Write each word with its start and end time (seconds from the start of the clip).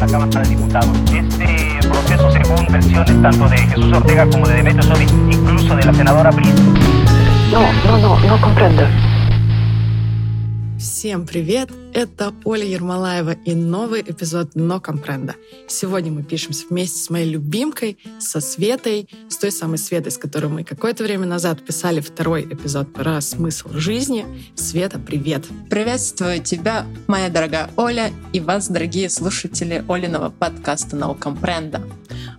la 0.00 0.06
Cámara 0.06 0.40
de 0.42 0.48
Diputados. 0.50 0.96
Este 1.12 1.88
proceso, 1.88 2.30
según 2.30 2.66
versiones 2.70 3.22
tanto 3.22 3.48
de 3.48 3.58
Jesús 3.58 3.92
Ortega 3.92 4.26
como 4.26 4.46
de 4.46 4.54
Demetrio 4.54 4.82
Sodi, 4.84 5.04
incluso 5.30 5.74
de 5.74 5.84
la 5.84 5.92
senadora 5.92 6.30
Briz. 6.30 6.54
No, 7.52 7.60
no, 7.84 7.98
no, 7.98 8.20
no 8.20 8.40
comprendo. 8.40 8.82
Всем 10.78 11.26
привет! 11.26 11.70
Это 11.92 12.32
Оля 12.44 12.64
Ермолаева 12.64 13.32
и 13.32 13.52
новый 13.52 14.00
эпизод 14.02 14.52
«Но 14.54 14.80
Компренда». 14.80 15.34
Сегодня 15.66 16.12
мы 16.12 16.22
пишемся 16.22 16.66
вместе 16.70 17.00
с 17.00 17.10
моей 17.10 17.28
любимкой, 17.28 17.98
со 18.20 18.40
Светой, 18.40 19.08
с 19.28 19.36
той 19.38 19.50
самой 19.50 19.78
Светой, 19.78 20.12
с 20.12 20.18
которой 20.18 20.46
мы 20.46 20.62
какое-то 20.62 21.02
время 21.02 21.26
назад 21.26 21.64
писали 21.64 21.98
второй 21.98 22.42
эпизод 22.42 22.92
про 22.92 23.20
смысл 23.20 23.70
жизни. 23.72 24.24
Света, 24.54 25.00
привет! 25.04 25.46
Приветствую 25.68 26.40
тебя, 26.44 26.86
моя 27.08 27.28
дорогая 27.28 27.70
Оля, 27.74 28.12
и 28.32 28.38
вас, 28.38 28.68
дорогие 28.68 29.10
слушатели 29.10 29.84
Олиного 29.88 30.30
подкаста 30.30 30.94
«Но 30.94 31.12
Компренда». 31.14 31.82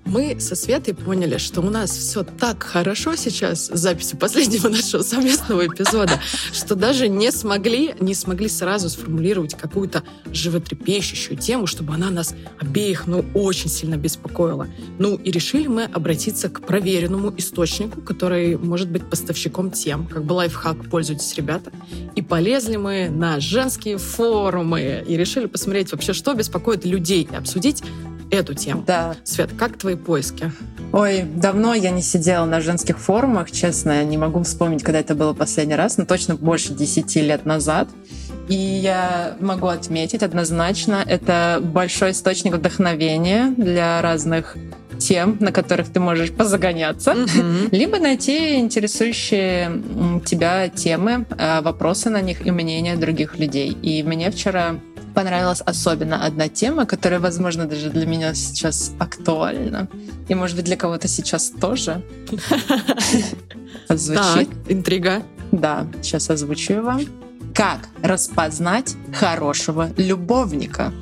Мы 0.10 0.40
со 0.40 0.56
Светой 0.56 0.96
поняли, 0.96 1.38
что 1.38 1.62
у 1.62 1.70
нас 1.70 1.92
все 1.92 2.24
так 2.24 2.64
хорошо 2.64 3.16
сейчас 3.16 3.68
с 3.68 3.78
записью 3.78 4.18
последнего 4.18 4.68
нашего 4.70 5.04
совместного 5.04 5.68
эпизода, 5.68 6.20
что 6.52 6.74
даже 6.74 7.08
не 7.08 7.32
смогли, 7.32 7.94
не 8.00 8.16
смогли 8.16 8.50
сразу 8.50 8.90
сформулировать 8.90 9.54
какую-то 9.54 10.02
животрепещущую 10.32 11.38
тему, 11.38 11.68
чтобы 11.68 11.94
она 11.94 12.10
нас 12.10 12.34
обеих, 12.58 13.06
ну, 13.06 13.24
очень 13.36 13.70
сильно 13.70 13.98
беспокоила. 13.98 14.68
Ну, 14.98 15.16
и 15.16 15.30
решили 15.30 15.68
мы 15.68 15.84
обратиться 15.84 16.50
к 16.50 16.62
проверенному 16.62 17.32
источнику, 17.38 18.02
который 18.02 18.58
может 18.58 18.90
быть 18.90 19.08
поставщиком 19.08 19.70
тем. 19.70 20.08
Как 20.08 20.24
бы 20.24 20.34
лайфхак, 20.34 20.90
пользуйтесь, 20.90 21.36
ребята. 21.36 21.72
И 22.16 22.24
полезли 22.24 22.78
мы 22.78 23.10
на 23.12 23.40
женские 23.40 24.00
форумы 24.00 25.06
и 25.08 25.16
решили 25.16 25.46
посмотреть 25.46 25.92
вообще, 25.92 26.14
что 26.14 26.34
беспокоит 26.34 26.84
людей, 26.84 27.30
и 27.32 27.36
обсудить 27.36 27.84
эту 28.32 28.54
тему. 28.54 28.84
Да. 28.86 29.16
Свет, 29.24 29.50
как 29.58 29.78
твои 29.78 29.96
поиски? 29.96 30.52
Ой, 30.92 31.24
давно 31.24 31.74
я 31.74 31.90
не 31.92 32.02
сидела 32.02 32.46
на 32.46 32.62
женских 32.62 33.00
форумах, 33.00 33.52
честно, 33.52 34.04
не 34.04 34.18
могу 34.18 34.44
вспомнить, 34.44 34.84
когда 34.84 35.00
это 35.00 35.16
было 35.16 35.34
последний 35.34 35.76
раз, 35.76 35.98
но 35.98 36.06
точно 36.06 36.36
больше 36.36 36.74
10 36.74 37.16
лет 37.18 37.46
назад. 37.46 37.88
И 38.48 38.56
я 38.56 39.36
могу 39.40 39.68
отметить 39.68 40.24
однозначно, 40.24 41.04
это 41.06 41.60
большой 41.62 42.12
источник 42.12 42.56
вдохновения 42.56 43.54
для 43.56 44.02
разных 44.02 44.58
тем, 44.98 45.38
на 45.40 45.52
которых 45.52 45.90
ты 45.90 46.00
можешь 46.00 46.32
позагоняться, 46.32 47.14
Мгм. 47.14 47.70
либо 47.72 48.00
найти 48.00 48.56
интересующие 48.56 49.72
тебя 50.26 50.68
темы, 50.68 51.26
э, 51.38 51.62
вопросы 51.62 52.10
на 52.10 52.22
них 52.22 52.46
и 52.46 52.52
мнения 52.52 52.98
других 52.98 53.40
людей. 53.40 53.70
И 53.82 54.04
мне 54.04 54.30
вчера 54.30 54.76
понравилась 55.14 55.62
особенно 55.62 56.26
одна 56.26 56.48
тема, 56.48 56.86
которая, 56.86 57.20
возможно, 57.20 57.66
даже 57.66 57.90
для 57.90 58.06
меня 58.06 58.34
сейчас 58.34 58.92
актуальна. 59.00 59.88
И, 60.28 60.36
может 60.36 60.56
быть, 60.56 60.66
для 60.66 60.78
кого-то 60.78 61.08
сейчас 61.08 61.50
тоже. 61.50 62.02
Так, 63.88 63.98
Звучит. 63.98 64.50
интрига. 64.68 65.24
Да, 65.52 65.88
сейчас 66.02 66.30
озвучу 66.30 66.82
вам. 66.82 67.02
Как 67.56 67.90
распознать 68.04 68.96
хорошего 69.14 69.90
любовника? 69.98 70.94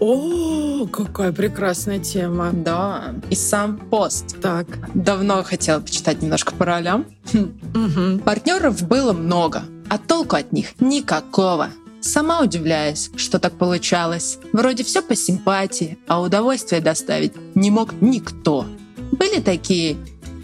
О, 0.00 0.86
какая 0.86 1.30
прекрасная 1.32 2.00
тема. 2.00 2.50
Да, 2.52 3.14
и 3.30 3.36
сам 3.36 3.78
пост. 3.78 4.40
Так. 4.42 4.66
Давно 4.94 5.44
хотела 5.44 5.78
почитать 5.80 6.20
немножко 6.22 6.52
по 6.54 6.64
ролям. 6.64 7.06
Мгм. 7.32 8.18
Партнеров 8.18 8.82
было 8.82 9.12
много, 9.12 9.62
а 9.88 9.98
толку 9.98 10.34
от 10.34 10.50
них 10.52 10.80
никакого. 10.80 11.68
Сама 12.02 12.40
удивляюсь, 12.40 13.10
что 13.16 13.38
так 13.38 13.56
получалось. 13.56 14.38
Вроде 14.52 14.82
все 14.82 15.02
по 15.02 15.14
симпатии, 15.14 15.98
а 16.08 16.20
удовольствие 16.20 16.80
доставить 16.80 17.32
не 17.54 17.70
мог 17.70 17.92
никто. 18.00 18.66
Были 19.12 19.40
такие, 19.40 19.96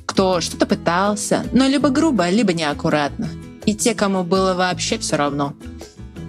кто 0.06 0.41
что-то 0.41 0.67
пытался, 0.67 1.45
но 1.53 1.67
либо 1.67 1.89
грубо, 1.91 2.30
либо 2.30 2.52
неаккуратно. 2.52 3.29
И 3.67 3.74
те, 3.74 3.97
кому 3.97 4.23
было 4.23 4.55
вообще 4.55 4.98
все 4.98 5.17
равно. 5.17 5.52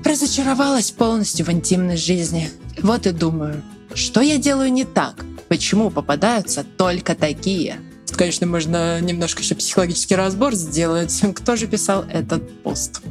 Разочаровалась 0.03 0.89
полностью 0.89 1.45
в 1.45 1.51
интимной 1.51 1.95
жизни. 1.95 2.49
Вот 2.81 3.05
и 3.05 3.11
думаю, 3.11 3.61
что 3.93 4.21
я 4.21 4.39
делаю 4.39 4.73
не 4.73 4.83
так? 4.83 5.23
Почему 5.47 5.91
попадаются 5.91 6.63
только 6.63 7.13
такие? 7.13 7.79
Конечно, 8.11 8.47
можно 8.47 8.99
немножко 8.99 9.43
еще 9.43 9.53
психологический 9.53 10.15
разбор 10.15 10.55
сделать. 10.55 11.21
Кто 11.35 11.55
же 11.55 11.67
писал 11.67 12.03
этот 12.11 12.63
пост? 12.63 13.01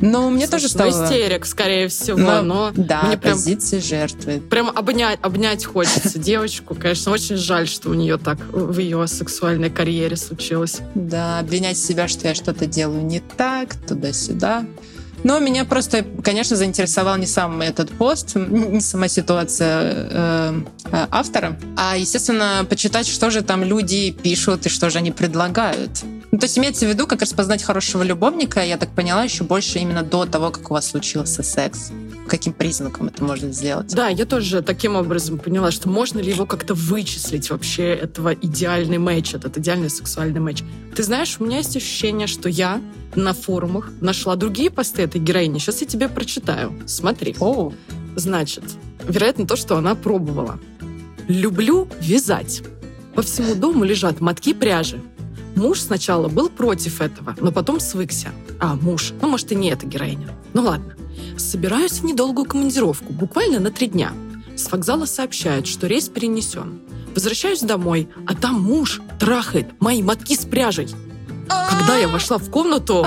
Но 0.00 0.30
мне 0.30 0.46
тоже 0.46 0.68
Слушай, 0.68 0.86
ну, 0.86 0.90
стало... 0.92 1.04
истерик, 1.06 1.46
скорее 1.46 1.88
всего, 1.88 2.18
Но- 2.18 2.42
но 2.42 2.70
да, 2.74 3.02
мне 3.02 3.18
прям, 3.18 3.34
позиции 3.34 3.78
жертвы. 3.80 4.40
прям 4.40 4.70
обнять, 4.74 5.18
обнять 5.22 5.64
хочется 5.64 6.18
девочку. 6.20 6.74
Конечно, 6.74 7.12
очень 7.12 7.36
жаль, 7.36 7.68
что 7.68 7.90
у 7.90 7.94
нее 7.94 8.16
так 8.16 8.38
в 8.52 8.78
ее 8.78 9.06
сексуальной 9.06 9.70
карьере 9.70 10.16
случилось. 10.16 10.78
Да, 10.94 11.38
обвинять 11.38 11.78
себя, 11.78 12.08
что 12.08 12.28
я 12.28 12.34
что-то 12.34 12.66
делаю 12.66 13.04
не 13.04 13.20
так, 13.20 13.74
туда-сюда. 13.74 14.64
Но 15.24 15.38
меня 15.38 15.64
просто, 15.64 16.04
конечно, 16.22 16.56
заинтересовал 16.56 17.16
не 17.16 17.26
сам 17.26 17.60
этот 17.60 17.90
пост, 17.90 18.36
не 18.36 18.80
сама 18.80 19.08
ситуация 19.08 19.80
э, 19.82 20.60
э, 20.92 21.06
автора, 21.10 21.58
а, 21.76 21.96
естественно, 21.96 22.66
почитать, 22.68 23.06
что 23.06 23.30
же 23.30 23.42
там 23.42 23.62
люди 23.62 24.12
пишут 24.12 24.66
и 24.66 24.68
что 24.68 24.88
же 24.90 24.98
они 24.98 25.10
предлагают. 25.10 25.90
Ну, 26.30 26.38
то 26.38 26.44
есть 26.44 26.58
имеется 26.58 26.86
в 26.86 26.88
виду, 26.88 27.06
как 27.06 27.22
распознать 27.22 27.62
хорошего 27.62 28.02
любовника, 28.02 28.64
я 28.64 28.76
так 28.76 28.90
поняла, 28.90 29.24
еще 29.24 29.44
больше 29.44 29.78
именно 29.78 30.02
до 30.02 30.26
того, 30.26 30.50
как 30.50 30.70
у 30.70 30.74
вас 30.74 30.88
случился 30.88 31.42
секс. 31.42 31.90
Каким 32.30 32.52
признаком 32.52 33.08
это 33.08 33.24
можно 33.24 33.50
сделать? 33.50 33.92
Да, 33.92 34.06
я 34.06 34.24
тоже 34.24 34.62
таким 34.62 34.94
образом 34.94 35.36
поняла, 35.36 35.72
что 35.72 35.88
можно 35.88 36.20
ли 36.20 36.30
его 36.30 36.46
как-то 36.46 36.74
вычислить 36.74 37.50
вообще, 37.50 37.88
этого 37.88 38.32
идеальный 38.32 38.98
матч, 38.98 39.34
этот 39.34 39.58
идеальный 39.58 39.90
сексуальный 39.90 40.38
матч. 40.38 40.62
Ты 40.94 41.02
знаешь, 41.02 41.38
у 41.40 41.44
меня 41.44 41.56
есть 41.56 41.76
ощущение, 41.76 42.28
что 42.28 42.48
я 42.48 42.80
на 43.16 43.32
форумах 43.32 43.90
нашла 44.00 44.36
другие 44.36 44.70
посты 44.70 45.02
этой 45.02 45.20
героини. 45.20 45.58
Сейчас 45.58 45.80
я 45.80 45.88
тебе 45.88 46.08
прочитаю. 46.08 46.72
Смотри. 46.86 47.34
О, 47.40 47.72
Значит, 48.14 48.62
вероятно, 49.08 49.44
то, 49.44 49.56
что 49.56 49.76
она 49.76 49.96
пробовала. 49.96 50.60
Люблю 51.26 51.88
вязать. 52.00 52.62
По 53.16 53.22
всему 53.22 53.56
дому 53.56 53.82
лежат 53.82 54.20
мотки 54.20 54.54
пряжи. 54.54 55.00
Муж 55.56 55.80
сначала 55.80 56.28
был 56.28 56.48
против 56.48 57.00
этого, 57.00 57.34
но 57.40 57.50
потом 57.50 57.80
свыкся. 57.80 58.28
А, 58.60 58.76
муж. 58.76 59.14
Ну, 59.20 59.28
может, 59.28 59.50
и 59.50 59.56
не 59.56 59.70
эта 59.70 59.84
героиня. 59.84 60.28
Ну, 60.54 60.62
ладно. 60.62 60.94
Собираюсь 61.36 62.00
в 62.00 62.04
недолгую 62.04 62.46
командировку, 62.46 63.12
буквально 63.12 63.60
на 63.60 63.70
три 63.70 63.86
дня. 63.88 64.12
С 64.56 64.70
вокзала 64.70 65.06
сообщают, 65.06 65.66
что 65.66 65.86
рейс 65.86 66.08
перенесен. 66.08 66.80
Возвращаюсь 67.14 67.60
домой, 67.60 68.08
а 68.26 68.34
там 68.34 68.60
муж 68.60 69.00
трахает 69.18 69.80
мои 69.80 70.02
мотки 70.02 70.36
с 70.36 70.44
пряжей. 70.44 70.88
Когда 71.48 71.96
я 71.96 72.08
вошла 72.08 72.38
в 72.38 72.50
комнату, 72.50 73.06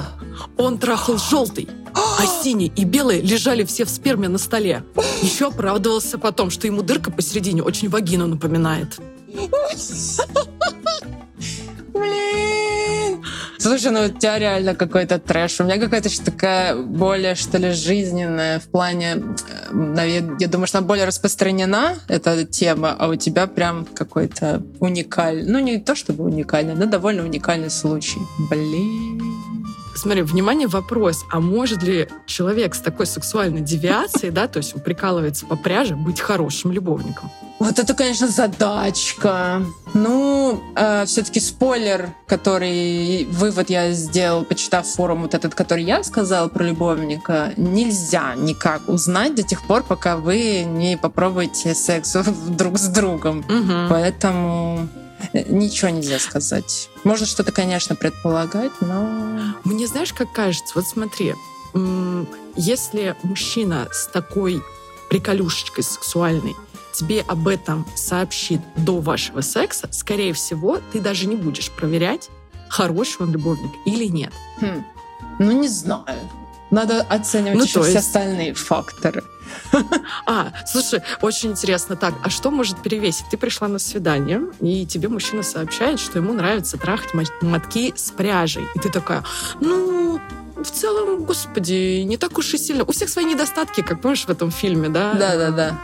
он 0.58 0.78
трахал 0.78 1.18
желтый, 1.18 1.70
а 1.94 2.26
синий 2.44 2.72
и 2.76 2.84
белый 2.84 3.22
лежали 3.22 3.64
все 3.64 3.86
в 3.86 3.90
сперме 3.90 4.28
на 4.28 4.38
столе. 4.38 4.84
Еще 5.22 5.48
оправдывался 5.48 6.18
потом, 6.18 6.50
что 6.50 6.68
ему 6.68 6.82
дырка 6.82 7.12
посередине 7.12 7.64
очень 7.64 7.90
вагину 7.90 8.28
напоминает. 8.28 9.00
Блин! 11.94 12.63
Слушай, 13.64 13.92
ну 13.92 14.04
у 14.04 14.10
тебя 14.10 14.38
реально 14.40 14.76
какой-то 14.76 15.20
трэш. 15.20 15.62
У 15.62 15.64
меня 15.64 15.80
какая-то 15.80 16.10
что 16.10 16.26
такая 16.26 16.76
более, 16.76 17.34
что 17.36 17.58
ли, 17.58 17.72
жизненная 17.72 18.60
в 18.60 18.64
плане... 18.64 19.24
э, 19.72 20.22
Я 20.38 20.48
думаю, 20.50 20.68
что 20.68 20.80
она 20.80 20.88
более 20.88 21.06
распространена, 21.06 21.96
эта 22.10 22.44
тема, 22.44 22.94
а 23.00 23.08
у 23.08 23.16
тебя 23.16 23.48
прям 23.48 23.86
какой-то 23.86 24.62
уникальный... 24.82 25.50
Ну, 25.50 25.60
не 25.60 25.80
то 25.80 25.96
чтобы 25.96 26.26
уникальный, 26.26 26.76
но 26.76 26.88
довольно 26.88 27.24
уникальный 27.24 27.70
случай. 27.70 28.20
Блин. 28.50 29.22
Смотри, 29.96 30.22
внимание, 30.22 30.68
вопрос. 30.68 31.26
А 31.32 31.40
может 31.40 31.84
ли 31.84 32.08
человек 32.26 32.76
с 32.76 32.80
такой 32.80 33.06
сексуальной 33.06 33.62
девиацией, 33.62 34.32
да, 34.32 34.48
то 34.48 34.58
есть 34.58 34.76
он 34.76 34.82
прикалывается 34.82 35.46
по 35.46 35.56
пряже, 35.56 35.96
быть 35.96 36.20
хорошим 36.20 36.72
любовником? 36.72 37.32
Вот 37.60 37.80
это, 37.80 37.94
конечно, 37.94 38.28
задачка. 38.28 39.62
Ну, 39.94 40.62
все-таки 41.06 41.40
спойлер, 41.40 42.10
который 42.28 43.26
вывод 43.32 43.70
я 43.70 43.92
сделал, 43.94 44.44
почитав 44.44 44.86
форум 44.86 45.22
вот 45.22 45.34
этот, 45.34 45.56
который 45.56 45.86
я 45.86 46.04
сказала 46.04 46.50
про 46.50 46.64
любовника, 46.64 47.54
нельзя 47.56 48.36
никак 48.36 48.90
узнать 48.90 49.36
до 49.36 49.44
тех 49.44 49.66
пор, 49.66 49.84
пока 49.84 50.18
вы 50.18 50.64
не 50.64 50.98
попробуете 50.98 51.74
секс 51.74 52.18
друг 52.50 52.78
с 52.78 52.88
другом. 52.88 53.46
Мгм. 53.48 53.88
Поэтому 53.90 54.90
э, 54.96 55.03
ничего 55.34 55.90
нельзя 55.90 56.20
сказать. 56.20 56.90
Можно 57.04 57.26
что-то, 57.26 57.52
конечно, 57.52 57.96
предполагать, 57.96 58.72
но... 58.82 59.56
Мне 59.64 59.88
знаешь, 59.88 60.14
как 60.14 60.32
кажется, 60.32 60.74
вот 60.76 60.88
смотри, 60.88 61.36
если 62.56 63.16
мужчина 63.24 63.88
с 63.92 64.08
такой 64.08 64.62
приколюшечкой 65.10 65.84
сексуальной 65.84 66.56
тебе 66.94 67.22
об 67.28 67.48
этом 67.48 67.86
сообщит 67.96 68.62
до 68.78 69.00
вашего 69.00 69.42
секса, 69.42 69.90
скорее 69.92 70.34
всего, 70.34 70.80
ты 70.92 71.00
даже 71.00 71.28
не 71.28 71.36
будешь 71.36 71.72
проверять, 71.72 72.30
хороший 72.70 73.24
он 73.24 73.32
любовник 73.32 73.72
или 73.86 74.06
нет. 74.06 74.32
Хм, 74.62 74.84
ну, 75.40 75.52
не 75.52 75.68
знаю. 75.68 76.20
Надо 76.74 77.02
оценивать 77.02 77.58
Ну, 77.60 77.64
еще 77.66 77.74
то 77.76 77.84
все 77.84 77.94
есть- 77.94 78.08
остальные 78.08 78.54
факторы. 78.56 79.24
А, 80.26 80.52
слушай, 80.66 81.02
очень 81.22 81.52
интересно. 81.52 81.96
Так, 81.96 82.14
а 82.24 82.30
что 82.32 82.50
может 82.50 82.82
перевесить? 82.82 83.26
Ты 83.30 83.38
пришла 83.38 83.68
на 83.68 83.78
свидание, 83.78 84.42
и 84.60 84.86
тебе 84.86 85.08
мужчина 85.10 85.44
сообщает, 85.44 86.00
что 86.00 86.18
ему 86.20 86.34
нравится 86.34 86.78
трахать 86.78 87.14
мо- 87.14 87.24
мотки 87.42 87.94
с 87.96 88.10
пряжей. 88.12 88.66
И 88.76 88.80
ты 88.80 88.90
такая, 88.90 89.24
ну, 89.60 90.20
в 90.56 90.72
целом, 90.72 91.24
господи, 91.26 92.02
не 92.04 92.18
так 92.18 92.38
уж 92.38 92.54
и 92.54 92.58
сильно. 92.58 92.84
У 92.84 92.92
всех 92.92 93.10
свои 93.10 93.26
недостатки, 93.26 93.82
как 93.82 94.02
помнишь 94.02 94.26
в 94.26 94.30
этом 94.30 94.50
фильме, 94.50 94.90
да? 94.90 95.14
Да-да-да. 95.14 95.78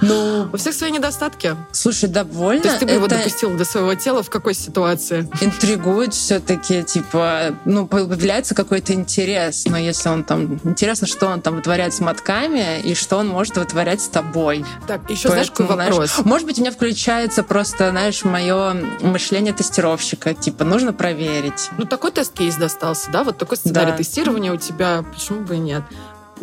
Ну, 0.00 0.48
У 0.52 0.56
всех 0.56 0.74
свои 0.74 0.90
недостатки. 0.90 1.56
слушай, 1.72 2.08
довольно. 2.08 2.62
То 2.62 2.68
есть 2.68 2.80
ты 2.80 2.86
бы 2.86 2.92
его 2.92 3.06
это 3.06 3.16
допустил 3.16 3.56
до 3.56 3.64
своего 3.64 3.94
тела 3.94 4.22
в 4.22 4.30
какой 4.30 4.54
ситуации? 4.54 5.28
интригует 5.40 6.14
все-таки, 6.14 6.82
типа, 6.82 7.54
ну, 7.64 7.86
появляется 7.86 8.54
какой-то 8.54 8.92
интерес. 8.92 9.64
Но 9.66 9.76
если 9.78 10.08
он 10.08 10.24
там... 10.24 10.60
Интересно, 10.64 11.06
что 11.06 11.26
он 11.26 11.40
там 11.40 11.56
вытворяет 11.56 11.94
с 11.94 12.00
мотками 12.00 12.80
и 12.80 12.94
что 12.94 13.16
он 13.16 13.28
может 13.28 13.56
вытворять 13.56 14.00
с 14.00 14.08
тобой. 14.08 14.64
Так, 14.86 15.08
еще 15.10 15.28
знаешь, 15.28 15.50
какой 15.50 15.66
Поэтому, 15.66 15.92
знаешь, 15.92 16.10
вопрос? 16.10 16.26
Может 16.26 16.46
быть, 16.46 16.58
у 16.58 16.60
меня 16.62 16.70
включается 16.72 17.42
просто, 17.42 17.90
знаешь, 17.90 18.24
мое 18.24 18.74
мышление 19.00 19.52
тестировщика. 19.52 20.34
Типа, 20.34 20.64
нужно 20.64 20.92
проверить. 20.92 21.70
Ну, 21.78 21.84
такой 21.84 22.10
тест-кейс 22.12 22.56
достался, 22.56 23.10
да? 23.10 23.24
Вот 23.24 23.38
такой 23.38 23.56
сценарий 23.56 23.92
Да. 23.92 23.96
тестирования 23.98 24.52
у 24.52 24.56
тебя, 24.56 25.04
почему 25.14 25.40
бы 25.40 25.56
и 25.56 25.58
нет? 25.58 25.82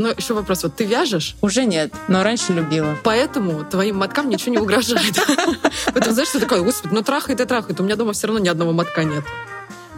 Но 0.02 0.10
еще 0.10 0.34
вопрос, 0.34 0.64
вот 0.64 0.76
ты 0.76 0.86
вяжешь, 0.86 1.36
Уже 1.42 1.66
нет, 1.66 1.94
но 2.08 2.24
раньше 2.24 2.54
любила. 2.54 2.98
поэтому 3.04 3.64
твоим 3.64 3.98
моткам 3.98 4.30
ничего 4.30 4.52
не 4.54 4.58
угрожает. 4.58 5.16
Поэтому 5.94 6.14
знаешь, 6.14 6.30
что 6.30 6.40
такое, 6.40 6.62
господи, 6.62 6.94
ну 6.94 7.02
трахает 7.04 7.40
и 7.40 7.46
трахает, 7.46 7.80
у 7.80 7.84
меня 7.84 7.96
дома 7.96 8.14
все 8.14 8.28
равно 8.28 8.40
ни 8.42 8.50
одного 8.50 8.72
мотка 8.72 9.04
нет. 9.04 9.24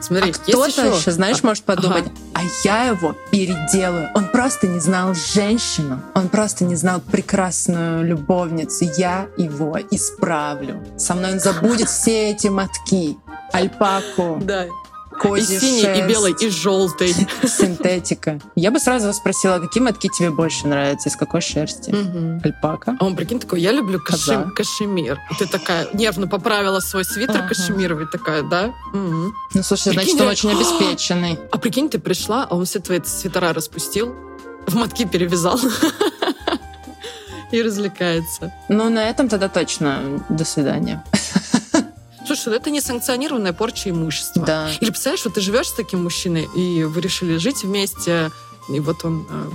Смотри, 0.01 0.31
А 0.31 0.33
кто-то 0.33 0.67
еще... 0.67 0.97
еще, 0.97 1.11
знаешь, 1.11 1.37
А, 1.41 1.47
может 1.47 1.63
подумать, 1.63 2.03
а 2.33 2.41
я 2.65 2.83
его 2.87 3.15
переделаю. 3.31 4.09
Он 4.15 4.27
просто 4.27 4.67
не 4.67 4.79
знал 4.81 5.13
женщину, 5.13 6.01
он 6.13 6.27
просто 6.27 6.65
не 6.65 6.75
знал 6.75 6.99
прекрасную 6.99 8.03
любовницу. 8.03 8.83
Я 8.97 9.27
его 9.37 9.77
исправлю. 9.91 10.83
Со 10.97 11.13
мной 11.15 11.33
он 11.33 11.39
забудет 11.39 11.87
все 11.89 12.31
эти 12.31 12.47
мотки, 12.47 13.15
альпаку, 13.53 14.39
Да, 14.43 14.65
и 15.15 15.19
козий 15.19 15.59
синий, 15.59 15.79
и 15.79 15.81
шерсть, 15.81 16.07
белый, 16.09 16.35
и 16.39 16.49
желтый. 16.49 17.15
синтетика. 17.47 18.39
Я 18.55 18.71
бы 18.71 18.79
сразу 18.79 19.11
спросила, 19.13 19.59
какие 19.59 19.81
мотки 19.83 20.09
тебе 20.09 20.29
больше 20.31 20.67
нравятся, 20.67 21.09
из 21.09 21.15
какой 21.15 21.41
шерсти? 21.41 21.91
Мгм. 21.91 22.41
Альпака? 22.43 22.97
А 22.99 23.05
он, 23.05 23.15
прикинь, 23.15 23.39
такой, 23.39 23.61
я 23.61 23.71
люблю 23.71 23.99
кашем- 23.99 24.51
кашемир. 24.51 25.19
И 25.31 25.35
ты 25.35 25.47
такая 25.47 25.87
нервно 25.93 26.27
поправила 26.27 26.79
свой 26.79 27.05
свитер 27.05 27.37
Ага. 27.37 27.49
кашемировый, 27.49 28.07
такая, 28.11 28.43
да? 28.43 28.73
Мгм. 28.93 29.33
Ну, 29.53 29.63
слушай, 29.63 29.93
значит, 29.93 30.01
Прикинь, 30.11 30.19
он 30.21 30.25
я- 30.25 30.31
очень 30.31 30.51
обеспеченный. 30.55 31.39
А 31.51 31.57
прикинь, 31.57 31.89
ты 31.89 31.99
пришла, 31.99 32.47
а 32.49 32.55
он 32.55 32.65
все 32.65 32.79
твои 32.79 32.99
свитера 33.03 33.53
распустил, 33.53 34.15
в 34.67 34.75
мотки 34.75 35.05
перевязал 35.05 35.59
и 37.51 37.61
развлекается. 37.61 38.51
Ну, 38.69 38.89
на 38.89 39.09
этом 39.09 39.29
тогда 39.29 39.47
точно 39.49 40.23
до 40.29 40.43
свидания. 40.45 41.03
Слушай, 42.35 42.49
ну 42.49 42.55
это 42.55 42.71
несанкционированная 42.71 43.53
порча 43.53 43.91
имущества. 43.91 44.43
Да. 44.43 44.69
Или 44.81 44.89
представляешь, 44.89 45.23
вот 45.23 45.35
ты 45.35 45.41
живешь 45.41 45.67
с 45.67 45.73
таким 45.73 46.03
мужчиной, 46.03 46.49
и 46.55 46.83
вы 46.83 46.99
решили 46.99 47.37
жить 47.37 47.63
вместе, 47.63 48.31
и 48.69 48.79
вот 48.79 49.05
он, 49.05 49.27
э, 49.29 49.49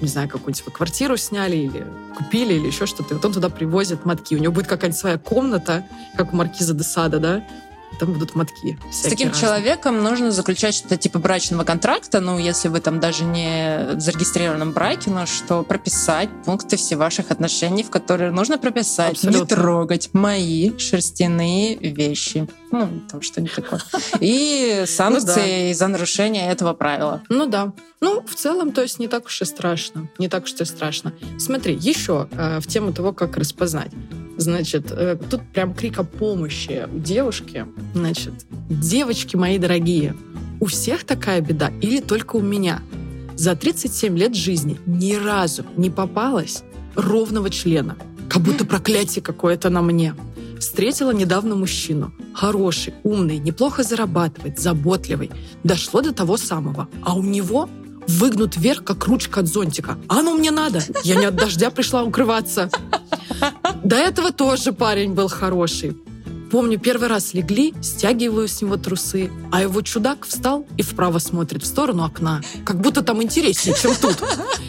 не 0.00 0.06
знаю, 0.06 0.28
какую-нибудь 0.28 0.64
вы 0.66 0.70
квартиру 0.70 1.16
сняли, 1.16 1.56
или 1.56 1.86
купили, 2.16 2.54
или 2.54 2.68
еще 2.68 2.86
что-то, 2.86 3.14
и 3.14 3.16
вот 3.16 3.24
он 3.24 3.32
туда 3.32 3.48
привозит 3.48 4.04
мотки. 4.04 4.36
У 4.36 4.38
него 4.38 4.52
будет 4.52 4.68
какая-нибудь 4.68 5.00
своя 5.00 5.18
комната, 5.18 5.84
как 6.16 6.32
у 6.32 6.36
маркиза 6.36 6.74
де 6.74 6.84
Сада, 6.84 7.18
да? 7.18 7.44
Там 7.98 8.12
будут 8.12 8.34
мотки. 8.34 8.78
С 8.90 9.02
таким 9.02 9.32
человеком 9.32 10.02
нужно 10.02 10.30
заключать 10.30 10.74
что-то 10.74 10.96
типа 10.96 11.18
брачного 11.18 11.64
контракта, 11.64 12.20
ну, 12.20 12.38
если 12.38 12.68
вы 12.68 12.80
там 12.80 13.00
даже 13.00 13.24
не 13.24 13.94
в 13.94 14.00
зарегистрированном 14.00 14.72
браке, 14.72 15.10
но 15.10 15.26
что 15.26 15.62
прописать 15.62 16.30
пункты 16.44 16.76
все 16.76 16.96
ваших 16.96 17.30
отношений, 17.30 17.82
в 17.82 17.90
которые 17.90 18.30
нужно 18.30 18.58
прописать, 18.58 19.12
Абсолютно. 19.12 19.40
не 19.40 19.46
трогать 19.46 20.10
мои 20.12 20.76
шерстяные 20.78 21.76
вещи. 21.76 22.48
Ну, 22.70 23.02
там 23.10 23.20
что-нибудь 23.20 23.54
такое. 23.54 23.80
И 24.20 24.84
санкции 24.86 25.72
за 25.72 25.88
нарушение 25.88 26.50
этого 26.50 26.72
правила. 26.72 27.22
Ну 27.28 27.46
да. 27.46 27.72
Ну, 28.00 28.22
в 28.22 28.34
целом, 28.34 28.72
то 28.72 28.82
есть 28.82 28.98
не 28.98 29.08
так 29.08 29.26
уж 29.26 29.42
и 29.42 29.44
страшно. 29.44 30.08
Не 30.18 30.28
так 30.28 30.44
уж 30.44 30.54
и 30.54 30.64
страшно. 30.64 31.12
Смотри, 31.38 31.74
еще 31.74 32.28
э, 32.32 32.60
в 32.60 32.66
тему 32.66 32.92
того, 32.92 33.12
как 33.12 33.36
распознать. 33.36 33.90
Значит, 34.40 34.90
э, 34.90 35.18
тут 35.28 35.42
прям 35.52 35.74
крик 35.74 35.98
о 35.98 36.04
помощи 36.04 36.88
у 36.90 36.98
девушки. 36.98 37.66
Значит, 37.92 38.32
девочки 38.70 39.36
мои 39.36 39.58
дорогие, 39.58 40.16
у 40.60 40.64
всех 40.64 41.04
такая 41.04 41.42
беда 41.42 41.70
или 41.82 42.00
только 42.00 42.36
у 42.36 42.40
меня? 42.40 42.80
За 43.36 43.54
37 43.54 44.16
лет 44.16 44.34
жизни 44.34 44.78
ни 44.86 45.12
разу 45.12 45.64
не 45.76 45.90
попалось 45.90 46.62
ровного 46.94 47.50
члена. 47.50 47.98
Как 48.30 48.40
будто 48.42 48.64
проклятие 48.64 49.22
какое-то 49.22 49.68
на 49.68 49.82
мне. 49.82 50.14
Встретила 50.58 51.10
недавно 51.10 51.54
мужчину. 51.54 52.10
Хороший, 52.32 52.94
умный, 53.02 53.36
неплохо 53.36 53.82
зарабатывает, 53.82 54.58
заботливый. 54.58 55.30
Дошло 55.64 56.00
до 56.00 56.14
того 56.14 56.38
самого. 56.38 56.88
А 57.02 57.14
у 57.14 57.22
него 57.22 57.68
выгнут 58.18 58.56
вверх, 58.56 58.84
как 58.84 59.06
ручка 59.06 59.40
от 59.40 59.46
зонтика. 59.46 59.98
А 60.08 60.20
оно 60.20 60.34
мне 60.34 60.50
надо. 60.50 60.82
Я 61.04 61.16
не 61.16 61.26
от 61.26 61.36
дождя 61.36 61.70
пришла 61.70 62.02
укрываться. 62.02 62.70
До 63.84 63.96
этого 63.96 64.32
тоже 64.32 64.72
парень 64.72 65.12
был 65.12 65.28
хороший. 65.28 65.96
Помню, 66.50 66.80
первый 66.80 67.08
раз 67.08 67.32
легли, 67.32 67.74
стягиваю 67.80 68.48
с 68.48 68.60
него 68.60 68.76
трусы, 68.76 69.30
а 69.52 69.62
его 69.62 69.82
чудак 69.82 70.26
встал 70.26 70.66
и 70.76 70.82
вправо 70.82 71.18
смотрит 71.18 71.62
в 71.62 71.66
сторону 71.66 72.04
окна. 72.04 72.40
Как 72.64 72.80
будто 72.80 73.02
там 73.02 73.22
интереснее, 73.22 73.76
чем 73.80 73.94
тут. 73.94 74.16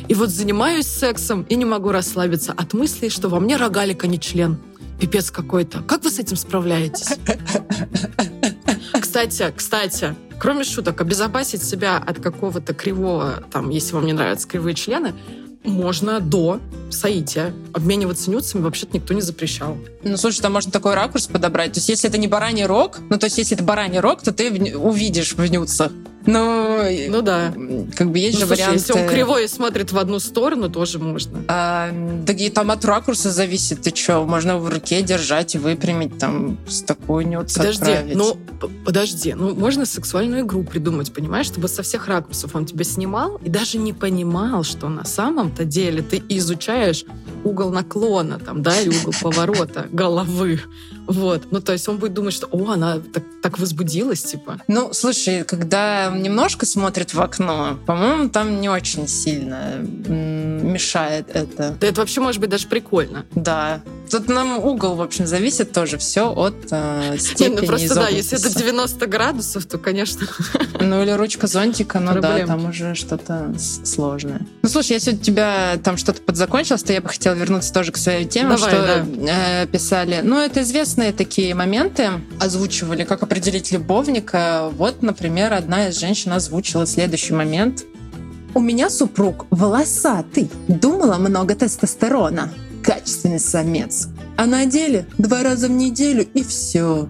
И 0.08 0.14
вот 0.14 0.30
занимаюсь 0.30 0.86
сексом 0.86 1.42
и 1.50 1.56
не 1.56 1.66
могу 1.66 1.92
расслабиться 1.92 2.54
от 2.54 2.74
мысли, 2.74 3.10
что 3.10 3.30
во 3.30 3.40
мне 3.40 3.58
рогалик, 3.58 4.04
а 4.04 4.08
не 4.08 4.20
член. 4.20 4.60
Пипец 5.00 5.32
какой-то. 5.32 5.82
Как 5.82 6.04
вы 6.04 6.12
с 6.12 6.20
этим 6.20 6.38
справляетесь? 6.38 7.18
Кстати, 9.12 9.54
кстати, 9.54 10.16
кроме 10.40 10.64
шуток, 10.64 11.02
обезопасить 11.02 11.62
себя 11.62 11.98
от 11.98 12.22
какого-то 12.22 12.74
кривого, 12.74 13.44
там, 13.52 13.70
если 13.70 13.94
вам 13.94 14.06
не 14.06 14.14
нравятся 14.14 14.48
кривые 14.48 14.74
члены, 14.74 15.14
можно 15.66 16.22
до 16.22 16.62
соития. 16.90 17.54
Обмениваться 17.74 18.32
нюцами 18.32 18.62
вообще-то 18.62 18.96
никто 18.96 19.14
не 19.14 19.20
запрещал. 19.20 19.78
Ну, 20.06 20.16
слушай, 20.16 20.40
там 20.40 20.54
можно 20.54 20.72
такой 20.72 20.94
ракурс 20.94 21.28
подобрать. 21.28 21.74
То 21.74 21.80
есть, 21.80 21.90
если 21.90 22.08
это 22.08 22.18
не 22.18 22.30
бараний 22.30 22.66
рог, 22.66 23.00
ну, 23.10 23.18
то 23.20 23.26
есть, 23.26 23.38
если 23.38 23.58
это 23.58 23.66
бараний 23.66 24.00
рог, 24.00 24.22
то 24.22 24.32
ты 24.32 24.50
увидишь 24.78 25.34
в 25.34 25.46
нюцах. 25.46 25.92
Ну, 26.26 26.84
Ну 27.10 27.22
да. 27.22 27.54
как 27.96 28.12
бы 28.12 28.20
есть 28.20 28.40
Ну, 28.40 28.42
же 28.42 28.48
слушай, 28.48 28.62
варианты... 28.62 28.80
если 28.80 28.94
он 28.94 29.08
кривой 29.08 29.46
и 29.46 29.48
смотрит 29.48 29.92
в 29.92 29.98
одну 29.98 30.20
сторону, 30.20 30.70
тоже 30.70 31.00
можно. 31.00 31.44
А, 31.48 31.90
да 32.26 32.34
и 32.34 32.50
там 32.50 32.72
от 32.72 32.86
ракурса 32.86 33.32
зависит. 33.32 33.82
Ты 33.82 33.96
что, 33.96 34.24
можно 34.26 34.58
в 34.58 34.70
руке 34.70 35.02
держать 35.02 35.56
и 35.56 35.58
выпрямить, 35.58 36.18
там, 36.18 36.58
с 36.68 36.82
такой 36.84 37.26
нюц 37.26 37.56
Подожди, 37.58 37.92
отправить. 37.92 38.16
ну, 38.16 38.38
подожди, 38.86 39.34
ну, 39.34 39.56
можно 39.56 39.86
сексуальную 39.86 40.44
игру 40.44 40.64
придумать, 40.64 41.12
понимаешь, 41.14 41.48
чтобы 41.48 41.68
со 41.68 41.82
всех 41.84 42.08
ракурсов 42.08 42.56
он 42.56 42.66
тебя 42.66 42.84
снимал 42.84 43.38
и 43.44 43.50
даже 43.50 43.78
не 43.78 43.94
понимал, 43.94 44.64
что 44.64 44.90
на 44.90 45.06
самом-то 45.06 45.66
деле 45.66 46.02
ты 46.02 46.22
изучаешь 46.30 47.06
угол 47.44 47.72
наклона, 47.72 48.40
там, 48.40 48.62
да, 48.62 48.80
или 48.80 48.90
угол 48.90 49.14
поворота 49.22 49.88
головы. 49.92 50.62
Вот. 51.08 51.48
Ну, 51.52 51.62
то 51.62 51.74
есть 51.74 51.88
он 51.88 51.98
будет 51.98 52.14
думать, 52.14 52.34
что, 52.34 52.48
о, 52.52 52.72
она 52.72 53.00
так, 53.00 53.24
так 53.42 53.60
возбудилась, 53.60 54.24
типа. 54.24 54.60
Ну, 54.68 54.94
слушай, 54.94 55.44
когда 55.44 56.10
немножко 56.16 56.66
смотрит 56.66 57.14
в 57.14 57.22
окно, 57.22 57.78
по-моему, 57.86 58.30
там 58.30 58.62
не 58.62 58.70
очень 58.70 59.08
сильно 59.08 59.76
мешает 59.78 61.28
это. 61.34 61.76
Да 61.80 61.88
это 61.88 62.02
вообще 62.02 62.22
может 62.22 62.40
быть 62.40 62.50
даже 62.50 62.68
прикольно. 62.68 63.26
Да. 63.32 63.82
Тут 64.10 64.28
нам 64.28 64.60
угол, 64.60 64.96
в 64.96 65.02
общем, 65.02 65.26
зависит 65.26 65.72
тоже 65.72 65.98
все 65.98 66.34
от 66.34 66.56
э, 66.72 67.12
Не, 67.14 67.18
степени 67.18 67.62
ну 67.62 67.66
просто 67.66 67.96
да, 67.96 68.10
если 68.10 68.38
это 68.38 68.50
изогнутости. 68.50 68.66
90 68.66 69.08
градусов, 69.08 69.66
то, 69.66 69.78
конечно, 69.78 70.28
Ну 70.82 71.02
или 71.02 71.12
ручка 71.12 71.48
зонтика, 71.48 72.00
ну 72.00 72.20
да, 72.20 72.46
там 72.46 72.66
уже 72.66 72.96
что-то 72.96 73.54
сложное. 73.84 74.42
Ну 74.62 74.70
слушай, 74.70 74.94
если 74.94 75.14
у 75.14 75.18
тебя 75.18 75.80
там 75.84 75.96
что-то 75.98 76.22
подзакончилось, 76.22 76.84
то 76.84 76.92
я 76.92 77.02
бы 77.02 77.10
хотела 77.10 77.36
вернуться 77.36 77.74
тоже 77.74 77.92
к 77.92 77.98
своей 77.98 78.26
теме, 78.26 78.56
Давай, 78.58 78.70
что 78.70 79.06
э, 79.28 79.68
писали. 79.68 80.20
Ну 80.24 80.38
это 80.40 80.64
известные 80.92 81.14
такие 81.14 81.56
моменты, 81.56 82.10
озвучивали, 82.40 83.06
как 83.06 83.24
определить 83.24 83.72
любовника. 83.72 84.70
Вот, 84.74 85.02
например, 85.02 85.54
одна 85.54 85.88
из 85.88 85.98
женщин 85.98 86.34
озвучила 86.34 86.86
следующий 86.86 87.34
момент. 87.34 87.86
У 88.54 88.60
меня 88.60 88.90
супруг 88.90 89.46
волосатый, 89.52 90.50
думала 90.68 91.16
много 91.16 91.56
тестостерона. 91.56 92.50
Качественный 92.84 93.40
самец. 93.40 94.10
А 94.36 94.46
на 94.46 94.66
деле 94.66 95.06
два 95.18 95.44
раза 95.44 95.68
в 95.68 95.72
неделю 95.72 96.28
и 96.34 96.44
все. 96.44 97.08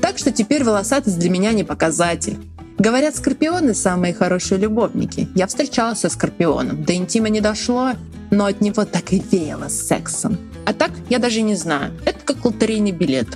Так 0.00 0.16
что 0.16 0.30
теперь 0.30 0.64
волосатость 0.64 1.18
для 1.18 1.28
меня 1.28 1.52
не 1.52 1.62
показатель. 1.62 2.38
Говорят, 2.78 3.16
скорпионы 3.16 3.74
самые 3.74 4.14
хорошие 4.14 4.58
любовники. 4.58 5.28
Я 5.34 5.46
встречалась 5.46 6.00
со 6.00 6.08
скорпионом. 6.08 6.84
До 6.84 6.94
интима 6.94 7.28
не 7.28 7.42
дошло, 7.42 7.92
но 8.30 8.46
от 8.46 8.62
него 8.62 8.86
так 8.86 9.12
и 9.12 9.22
веяло 9.30 9.68
сексом. 9.68 10.38
А 10.66 10.72
так, 10.72 10.90
я 11.10 11.18
даже 11.18 11.42
не 11.42 11.54
знаю. 11.56 11.92
Это 12.04 12.18
как 12.24 12.44
лотерейный 12.44 12.92
билет. 12.92 13.28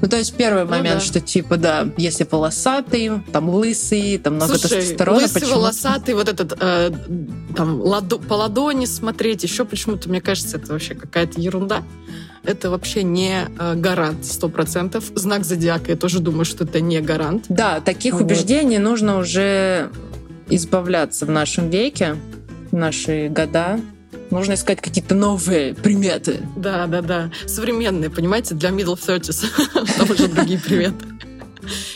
Ну, 0.00 0.06
то 0.08 0.16
есть 0.16 0.34
первый 0.36 0.62
Ну 0.64 0.70
момент, 0.70 1.00
да. 1.00 1.04
что 1.04 1.20
типа, 1.20 1.56
да, 1.56 1.88
если 1.96 2.24
волосатый, 2.30 3.10
там 3.32 3.48
лысый, 3.50 4.18
там 4.18 4.36
много 4.36 4.56
Слушай, 4.56 4.76
тестостерона, 4.82 5.18
лысый, 5.22 5.40
почему? 5.40 5.56
волосатый, 5.56 6.14
вот 6.14 6.28
этот, 6.28 6.56
э, 6.60 6.90
там, 7.56 7.80
ладо- 7.80 8.18
по 8.20 8.34
ладони 8.34 8.84
смотреть, 8.84 9.42
еще 9.42 9.64
почему-то, 9.64 10.08
мне 10.08 10.20
кажется, 10.20 10.56
это 10.58 10.72
вообще 10.72 10.94
какая-то 10.94 11.40
ерунда. 11.40 11.82
Это 12.44 12.70
вообще 12.70 13.02
не 13.02 13.40
э, 13.58 13.74
гарант, 13.74 14.24
сто 14.24 14.48
процентов. 14.48 15.04
Знак 15.16 15.44
зодиака, 15.44 15.90
я 15.90 15.96
тоже 15.96 16.20
думаю, 16.20 16.44
что 16.44 16.62
это 16.62 16.80
не 16.80 17.00
гарант. 17.00 17.46
Да, 17.48 17.80
таких 17.80 18.14
Вот. 18.14 18.22
убеждений 18.22 18.78
нужно 18.78 19.18
уже 19.18 19.90
избавляться 20.48 21.26
в 21.26 21.30
нашем 21.30 21.70
веке, 21.70 22.14
в 22.70 22.76
наши 22.76 23.28
года. 23.28 23.80
Нужно 24.30 24.54
искать 24.54 24.80
какие-то 24.80 25.14
новые 25.14 25.74
приметы. 25.74 26.40
Да, 26.56 26.86
да, 26.86 27.02
да. 27.02 27.30
Современные, 27.46 28.10
понимаете, 28.10 28.54
для 28.54 28.70
middle 28.70 28.98
30s. 28.98 29.46
Там 29.98 30.10
уже 30.10 30.28
другие 30.28 30.58
приметы. 30.58 31.06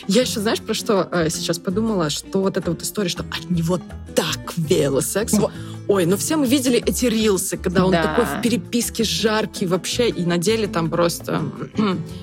Я 0.07 0.21
еще, 0.21 0.39
знаешь, 0.39 0.61
про 0.61 0.73
что 0.73 1.07
э, 1.11 1.29
сейчас 1.29 1.57
подумала? 1.59 2.09
Что 2.09 2.41
вот 2.41 2.57
эта 2.57 2.71
вот 2.71 2.81
история, 2.81 3.09
что 3.09 3.23
от 3.23 3.49
него 3.49 3.79
так 4.15 4.53
веяло 4.57 5.01
сексом. 5.01 5.51
Ой, 5.87 6.05
ну 6.05 6.15
все 6.15 6.37
мы 6.37 6.47
видели 6.47 6.81
эти 6.85 7.05
рилсы, 7.05 7.57
когда 7.57 7.85
он 7.85 7.91
Да. 7.91 8.03
такой 8.03 8.25
в 8.25 8.41
переписке 8.41 9.03
жаркий 9.03 9.65
вообще, 9.65 10.07
и 10.09 10.25
на 10.25 10.37
деле 10.37 10.67
там 10.67 10.89
просто 10.89 11.41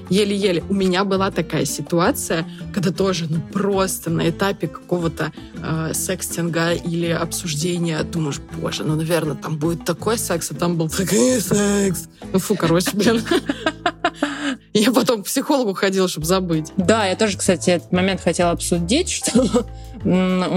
еле-еле. 0.08 0.64
У 0.68 0.74
меня 0.74 1.04
была 1.04 1.30
такая 1.30 1.66
ситуация, 1.66 2.46
когда 2.72 2.90
тоже, 2.90 3.26
ну 3.28 3.40
просто 3.52 4.08
на 4.10 4.28
этапе 4.30 4.66
какого-то 4.66 5.32
э, 5.62 5.92
секстинга 5.94 6.72
или 6.72 7.08
обсуждения 7.08 8.02
думаешь, 8.02 8.40
боже, 8.60 8.82
ну, 8.84 8.96
наверное, 8.96 9.36
там 9.36 9.58
будет 9.58 9.84
такой 9.84 10.16
секс, 10.16 10.50
а 10.50 10.54
там 10.54 10.76
был 10.76 10.88
такой 10.88 11.40
секс. 11.40 12.08
Ну, 12.32 12.38
фу, 12.38 12.56
короче, 12.56 12.90
блин. 12.94 13.22
Я 14.72 14.92
потом 14.92 15.22
к 15.22 15.26
психологу 15.26 15.74
ходила, 15.74 16.08
чтобы 16.08 16.26
забыть. 16.26 16.72
Да, 16.76 17.04
я 17.04 17.16
тоже, 17.16 17.36
кстати, 17.36 17.70
этот 17.70 17.92
момент 17.92 18.20
хотела 18.20 18.52
обсудить, 18.52 19.10
что 19.10 19.66
у 20.04 20.08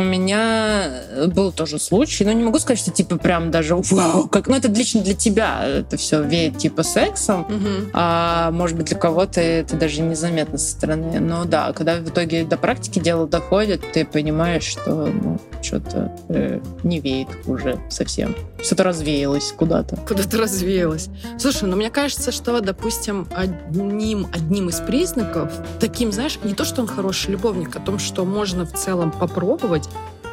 меня 0.03 1.03
был 1.27 1.51
тоже 1.51 1.79
случай, 1.79 2.23
но 2.25 2.31
не 2.31 2.43
могу 2.43 2.59
сказать, 2.59 2.79
что 2.79 2.91
типа 2.91 3.17
прям 3.17 3.51
даже 3.51 3.75
вау, 3.75 4.27
как, 4.27 4.47
ну 4.47 4.55
это 4.55 4.69
лично 4.69 5.01
для 5.01 5.13
тебя 5.13 5.65
это 5.65 5.97
все 5.97 6.21
веет 6.23 6.57
типа 6.57 6.83
сексом, 6.83 7.45
Мгм. 7.49 7.89
а 7.93 8.51
может 8.51 8.77
быть 8.77 8.87
для 8.87 8.97
кого-то 8.97 9.41
это 9.41 9.75
даже 9.75 10.01
незаметно 10.01 10.57
со 10.57 10.71
стороны. 10.71 11.19
Но 11.19 11.45
да, 11.45 11.73
когда 11.73 11.95
в 11.97 12.09
итоге 12.09 12.45
до 12.45 12.57
практики 12.57 12.99
дело 12.99 13.27
доходит, 13.27 13.83
ты 13.91 14.05
понимаешь, 14.05 14.63
что 14.63 15.07
ну, 15.07 15.39
что-то 15.61 16.15
э, 16.29 16.59
не 16.83 16.99
веет 16.99 17.27
уже 17.45 17.79
совсем. 17.89 18.35
Что-то 18.61 18.83
развеялось 18.83 19.51
куда-то. 19.51 19.97
Куда-то 19.97 20.37
развеялась. 20.37 21.09
Слушай, 21.37 21.67
ну 21.69 21.75
мне 21.75 21.89
кажется, 21.89 22.31
что, 22.31 22.59
допустим, 22.61 23.27
одним, 23.35 24.27
одним 24.33 24.69
из 24.69 24.79
признаков, 24.79 25.51
таким, 25.79 26.11
знаешь, 26.11 26.39
не 26.43 26.53
то, 26.53 26.63
что 26.63 26.81
он 26.81 26.87
хороший 26.87 27.31
любовник, 27.31 27.75
а 27.75 27.79
том, 27.79 27.99
что 27.99 28.25
можно 28.25 28.65
в 28.65 28.73
целом 28.73 29.11
попробовать, 29.33 29.89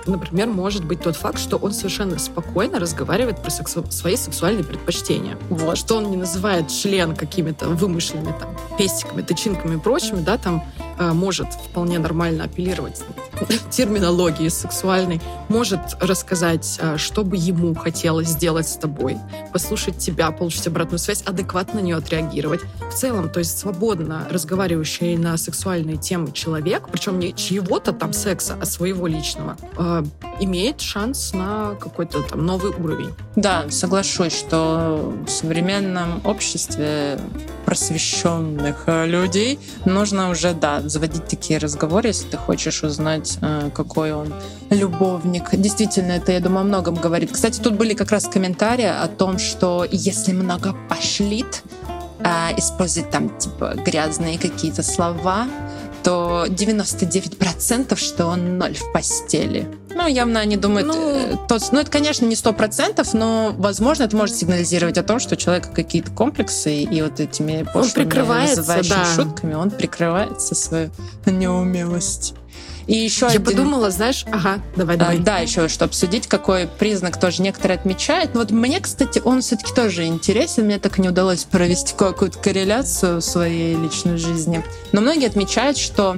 например, 0.06 0.48
может 0.48 0.84
быть 0.84 1.02
тот 1.02 1.16
факт, 1.16 1.38
что 1.38 1.56
он 1.56 1.72
совершенно 1.72 2.18
спокойно 2.18 2.78
разговаривает 2.78 3.42
про 3.42 3.50
сексу- 3.50 3.90
свои 3.90 4.16
сексуальные 4.16 4.64
предпочтения. 4.64 5.36
Вот. 5.48 5.78
Что 5.78 5.96
он 5.96 6.10
не 6.10 6.16
называет 6.16 6.68
член 6.68 7.16
какими-то 7.16 7.68
вымышленными 7.68 8.34
там 8.38 8.56
пестиками, 8.78 9.22
тычинками 9.22 9.76
и 9.76 9.78
прочими, 9.78 10.20
да, 10.20 10.36
там 10.38 10.64
может 11.00 11.52
вполне 11.52 11.98
нормально 11.98 12.44
апеллировать 12.44 13.02
терминологии 13.70 14.48
сексуальной, 14.48 15.20
может 15.48 15.80
рассказать, 16.00 16.78
э, 16.80 16.96
что 16.96 17.24
бы 17.24 17.36
ему 17.36 17.74
хотелось 17.74 18.28
сделать 18.28 18.68
с 18.68 18.76
тобой, 18.76 19.16
послушать 19.52 19.98
тебя, 19.98 20.30
получить 20.30 20.66
обратную 20.66 20.98
связь, 20.98 21.22
адекватно 21.22 21.80
на 21.80 21.84
нее 21.84 21.96
отреагировать. 21.96 22.60
В 22.90 22.94
целом, 22.94 23.30
то 23.30 23.38
есть 23.38 23.58
свободно 23.58 24.26
разговаривающий 24.30 25.16
на 25.16 25.36
сексуальные 25.36 25.96
темы 25.96 26.32
человек, 26.32 26.88
причем 26.90 27.18
не 27.18 27.34
чьего-то 27.34 27.92
там 27.92 28.12
секса, 28.12 28.56
а 28.60 28.66
своего 28.66 29.06
личного, 29.06 29.56
э, 29.76 30.04
имеет 30.40 30.80
шанс 30.80 31.32
на 31.32 31.74
какой-то 31.80 32.22
там 32.22 32.44
новый 32.44 32.72
уровень. 32.72 33.14
Да, 33.36 33.70
соглашусь, 33.70 34.36
что 34.36 35.14
в 35.26 35.30
современном 35.30 36.20
обществе 36.24 37.18
просвещенных 37.64 38.84
людей 38.86 39.60
нужно 39.84 40.30
уже, 40.30 40.54
да, 40.54 40.80
заводить 40.90 41.26
такие 41.26 41.58
разговоры, 41.58 42.08
если 42.08 42.28
ты 42.28 42.36
хочешь 42.36 42.82
узнать, 42.82 43.38
э, 43.40 43.70
какой 43.74 44.12
он 44.12 44.34
любовник. 44.70 45.50
Действительно, 45.52 46.12
это, 46.12 46.32
я 46.32 46.40
думаю, 46.40 46.60
о 46.60 46.64
многом 46.64 46.94
говорит. 46.94 47.30
Кстати, 47.32 47.60
тут 47.60 47.74
были 47.74 47.94
как 47.94 48.10
раз 48.10 48.26
комментарии 48.26 48.84
о 48.84 49.06
том, 49.06 49.38
что 49.38 49.86
если 49.90 50.32
много 50.32 50.74
пошлит, 50.88 51.62
э, 52.18 52.58
использовать 52.58 53.10
там 53.10 53.36
типа 53.38 53.74
грязные 53.84 54.38
какие-то 54.38 54.82
слова, 54.82 55.46
то 56.02 56.46
99% 56.48 57.96
что 57.96 58.26
он 58.26 58.58
ноль 58.58 58.74
в 58.74 58.92
постели. 58.92 59.66
Ну, 59.94 60.06
явно 60.06 60.40
они 60.40 60.56
думают, 60.56 60.88
Ну- 60.88 60.94
э, 60.94 61.36
то, 61.48 61.58
ну, 61.72 61.80
это, 61.80 61.90
конечно, 61.90 62.24
не 62.24 62.36
100%, 62.36 63.12
но, 63.12 63.52
возможно, 63.56 64.04
это 64.04 64.16
может 64.16 64.36
сигнализировать 64.36 64.96
о 64.98 65.02
том, 65.02 65.18
что 65.18 65.34
у 65.34 65.36
человека 65.36 65.70
какие-то 65.74 66.10
комплексы, 66.12 66.82
и 66.82 67.02
вот 67.02 67.20
этими 67.20 67.64
пошлыми, 67.64 68.08
вызывающими 68.08 68.88
да. 68.88 69.14
шутками 69.16 69.54
он 69.54 69.70
прикрывается 69.70 70.54
свою 70.54 70.90
неумелость. 71.26 72.34
И 72.90 72.96
еще 72.96 73.26
Я 73.26 73.32
один... 73.34 73.44
подумала, 73.44 73.90
знаешь, 73.92 74.24
ага, 74.32 74.58
давай, 74.74 74.96
А, 74.96 74.98
давай. 74.98 75.18
Да, 75.18 75.38
еще 75.38 75.68
что 75.68 75.84
обсудить, 75.84 76.26
какой 76.26 76.66
признак 76.66 77.20
тоже 77.20 77.40
некоторые 77.40 77.78
отмечают. 77.78 78.34
Но 78.34 78.40
вот 78.40 78.50
мне, 78.50 78.80
кстати, 78.80 79.22
он 79.24 79.42
все-таки 79.42 79.72
тоже 79.72 80.06
интересен. 80.06 80.64
Мне 80.64 80.80
так 80.80 80.98
и 80.98 81.02
не 81.02 81.08
удалось 81.08 81.44
провести 81.44 81.94
какую-то 81.96 82.40
корреляцию 82.40 83.18
в 83.18 83.20
своей 83.20 83.76
личной 83.76 84.16
жизни. 84.16 84.64
Но 84.90 85.02
многие 85.02 85.28
отмечают, 85.28 85.78
что 85.78 86.16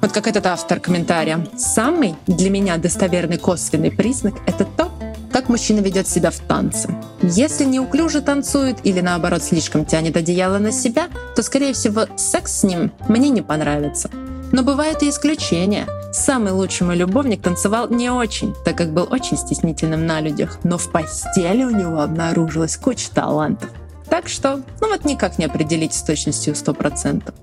вот 0.00 0.12
как 0.12 0.26
этот 0.26 0.46
автор 0.46 0.80
комментария. 0.80 1.46
Самый 1.58 2.14
для 2.26 2.48
меня 2.48 2.78
достоверный 2.78 3.36
косвенный 3.36 3.90
признак— 3.90 4.36
это 4.46 4.64
то, 4.64 4.90
как 5.30 5.50
мужчина 5.50 5.80
ведет 5.80 6.08
себя 6.08 6.30
в 6.30 6.38
танце. 6.38 6.88
Если 7.20 7.66
неуклюже 7.66 8.22
танцует 8.22 8.78
или 8.82 9.02
наоборот 9.02 9.42
слишком 9.42 9.84
тянет 9.84 10.16
одеяло 10.16 10.56
на 10.56 10.72
себя, 10.72 11.08
то, 11.36 11.42
скорее 11.42 11.74
всего, 11.74 12.06
секс 12.16 12.60
с 12.60 12.62
ним 12.62 12.92
мне 13.08 13.28
не 13.28 13.42
понравится. 13.42 14.08
Но 14.52 14.62
бывают 14.62 15.02
и 15.02 15.10
исключения. 15.10 15.86
Самый 16.12 16.52
лучший 16.52 16.86
мой 16.86 16.96
любовник 16.96 17.42
танцевал 17.42 17.88
не 17.90 18.10
очень, 18.10 18.54
так 18.64 18.76
как 18.76 18.92
был 18.92 19.06
очень 19.10 19.36
стеснительным 19.36 20.06
на 20.06 20.20
людях, 20.20 20.58
но 20.64 20.78
в 20.78 20.90
постели 20.90 21.64
у 21.64 21.70
него 21.70 22.00
обнаружилась 22.00 22.76
куча 22.76 23.10
талантов. 23.10 23.70
Так 24.08 24.28
что, 24.28 24.62
ну 24.80 24.88
вот 24.88 25.04
никак 25.04 25.38
не 25.38 25.44
определить 25.44 25.92
с 25.92 26.02
точностью 26.02 26.54
100%. 26.54 27.34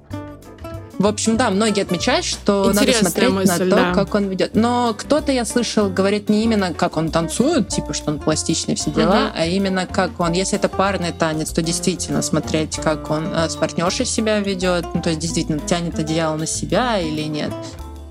В 0.98 1.08
общем, 1.08 1.36
да, 1.36 1.50
многие 1.52 1.82
отмечают, 1.84 2.26
что 2.26 2.68
надо 2.68 2.84
Интересная 2.84 3.12
смотреть 3.12 3.32
мысль, 3.32 3.64
на 3.66 3.70
то, 3.70 3.76
да. 3.76 3.94
как 3.94 4.16
он 4.16 4.24
ведет. 4.26 4.56
Но 4.56 4.96
кто-то, 4.98 5.32
я 5.32 5.44
слышал, 5.44 5.90
говорит 5.90 6.30
не 6.30 6.44
именно, 6.44 6.74
как 6.74 6.96
он 6.96 7.12
танцует, 7.12 7.68
типа, 7.68 7.94
что 7.94 8.12
он 8.12 8.20
пластичный, 8.20 8.76
все 8.76 8.92
дела, 8.92 9.26
Мгм. 9.26 9.32
а 9.36 9.46
именно 9.46 9.86
как 9.88 10.20
он. 10.22 10.32
Если 10.32 10.58
это 10.58 10.70
парный 10.70 11.12
танец, 11.12 11.52
то 11.52 11.62
действительно 11.62 12.22
смотреть, 12.22 12.78
как 12.78 13.12
он 13.12 13.28
э, 13.28 13.50
с 13.50 13.58
партнершей 13.58 14.06
себя 14.06 14.40
ведет, 14.40 14.86
ну, 14.94 15.02
то 15.02 15.10
есть 15.10 15.20
действительно 15.22 15.60
тянет 15.60 16.00
одеяло 16.00 16.38
на 16.38 16.48
себя 16.48 16.98
или 16.98 17.24
нет. 17.24 17.52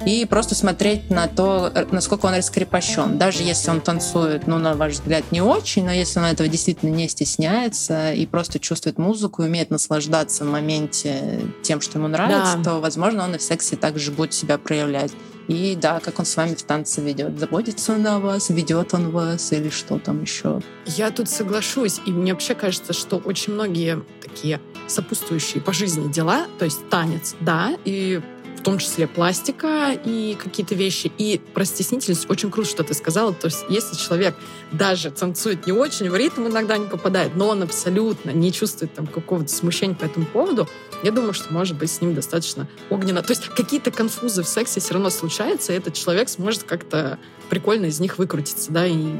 И 0.06 0.26
просто 0.26 0.54
смотреть 0.54 1.10
на 1.10 1.26
то, 1.28 1.72
насколько 1.90 2.26
он 2.26 2.34
раскрепощен. 2.34 3.18
Даже 3.18 3.42
если 3.42 3.70
он 3.70 3.80
танцует, 3.80 4.46
ну, 4.46 4.58
на 4.58 4.74
ваш 4.74 4.94
взгляд, 4.94 5.24
не 5.30 5.40
очень, 5.40 5.84
но 5.84 5.92
если 5.92 6.18
он 6.18 6.26
этого 6.26 6.48
действительно 6.48 6.90
не 6.90 7.08
стесняется 7.08 8.12
и 8.12 8.26
просто 8.26 8.58
чувствует 8.58 8.98
музыку, 8.98 9.42
умеет 9.42 9.70
наслаждаться 9.70 10.44
в 10.44 10.48
моменте 10.48 11.40
тем, 11.62 11.80
что 11.80 11.98
ему 11.98 12.08
нравится, 12.08 12.58
Да. 12.58 12.64
то, 12.64 12.80
возможно, 12.80 13.24
он 13.24 13.34
и 13.34 13.38
в 13.38 13.42
сексе 13.42 13.76
также 13.76 14.10
будет 14.10 14.34
себя 14.34 14.58
проявлять. 14.58 15.12
И 15.48 15.76
да, 15.78 16.00
как 16.00 16.18
он 16.18 16.24
с 16.24 16.36
вами 16.36 16.54
в 16.54 16.62
танце 16.62 17.02
ведет. 17.02 17.38
Заботится 17.38 17.92
он 17.92 18.06
о 18.06 18.18
вас, 18.18 18.48
ведет 18.48 18.94
он 18.94 19.10
вас 19.10 19.52
или 19.52 19.68
что 19.68 19.98
там 19.98 20.22
еще. 20.22 20.62
Я 20.86 21.10
тут 21.10 21.28
соглашусь, 21.28 22.00
и 22.06 22.10
мне 22.10 22.32
вообще 22.32 22.54
кажется, 22.54 22.94
что 22.94 23.16
очень 23.18 23.52
многие 23.52 24.02
такие 24.22 24.60
сопутствующие 24.86 25.62
по 25.62 25.72
жизни 25.74 26.10
дела, 26.10 26.46
то 26.58 26.64
есть 26.64 26.88
танец, 26.88 27.34
да, 27.40 27.76
и 27.84 28.22
том 28.64 28.78
числе 28.78 29.06
пластика 29.06 29.92
и 30.04 30.36
какие-то 30.42 30.74
вещи. 30.74 31.12
И 31.18 31.40
про 31.52 31.64
стеснительность 31.64 32.28
очень 32.28 32.50
круто, 32.50 32.68
что 32.68 32.82
ты 32.82 32.94
сказала. 32.94 33.32
То 33.32 33.46
есть 33.46 33.64
если 33.68 33.94
человек 33.94 34.34
даже 34.72 35.10
танцует 35.10 35.66
не 35.66 35.72
очень, 35.72 36.10
в 36.10 36.16
ритм 36.16 36.46
иногда 36.46 36.76
не 36.78 36.86
попадает, 36.86 37.36
но 37.36 37.48
он 37.48 37.62
абсолютно 37.62 38.30
не 38.30 38.50
чувствует 38.52 38.94
там 38.94 39.06
какого-то 39.06 39.48
смущения 39.48 39.94
по 39.94 40.04
этому 40.04 40.26
поводу, 40.26 40.68
я 41.02 41.10
думаю, 41.10 41.34
что 41.34 41.52
может 41.52 41.76
быть 41.76 41.90
с 41.90 42.00
ним 42.00 42.14
достаточно 42.14 42.66
огненно. 42.88 43.22
То 43.22 43.32
есть 43.32 43.48
какие-то 43.48 43.90
конфузы 43.90 44.42
в 44.42 44.48
сексе 44.48 44.80
все 44.80 44.94
равно 44.94 45.10
случаются, 45.10 45.72
и 45.72 45.76
этот 45.76 45.94
человек 45.94 46.30
сможет 46.30 46.62
как-то 46.62 47.18
прикольно 47.50 47.86
из 47.86 48.00
них 48.00 48.16
выкрутиться, 48.16 48.72
да, 48.72 48.86
и 48.86 49.18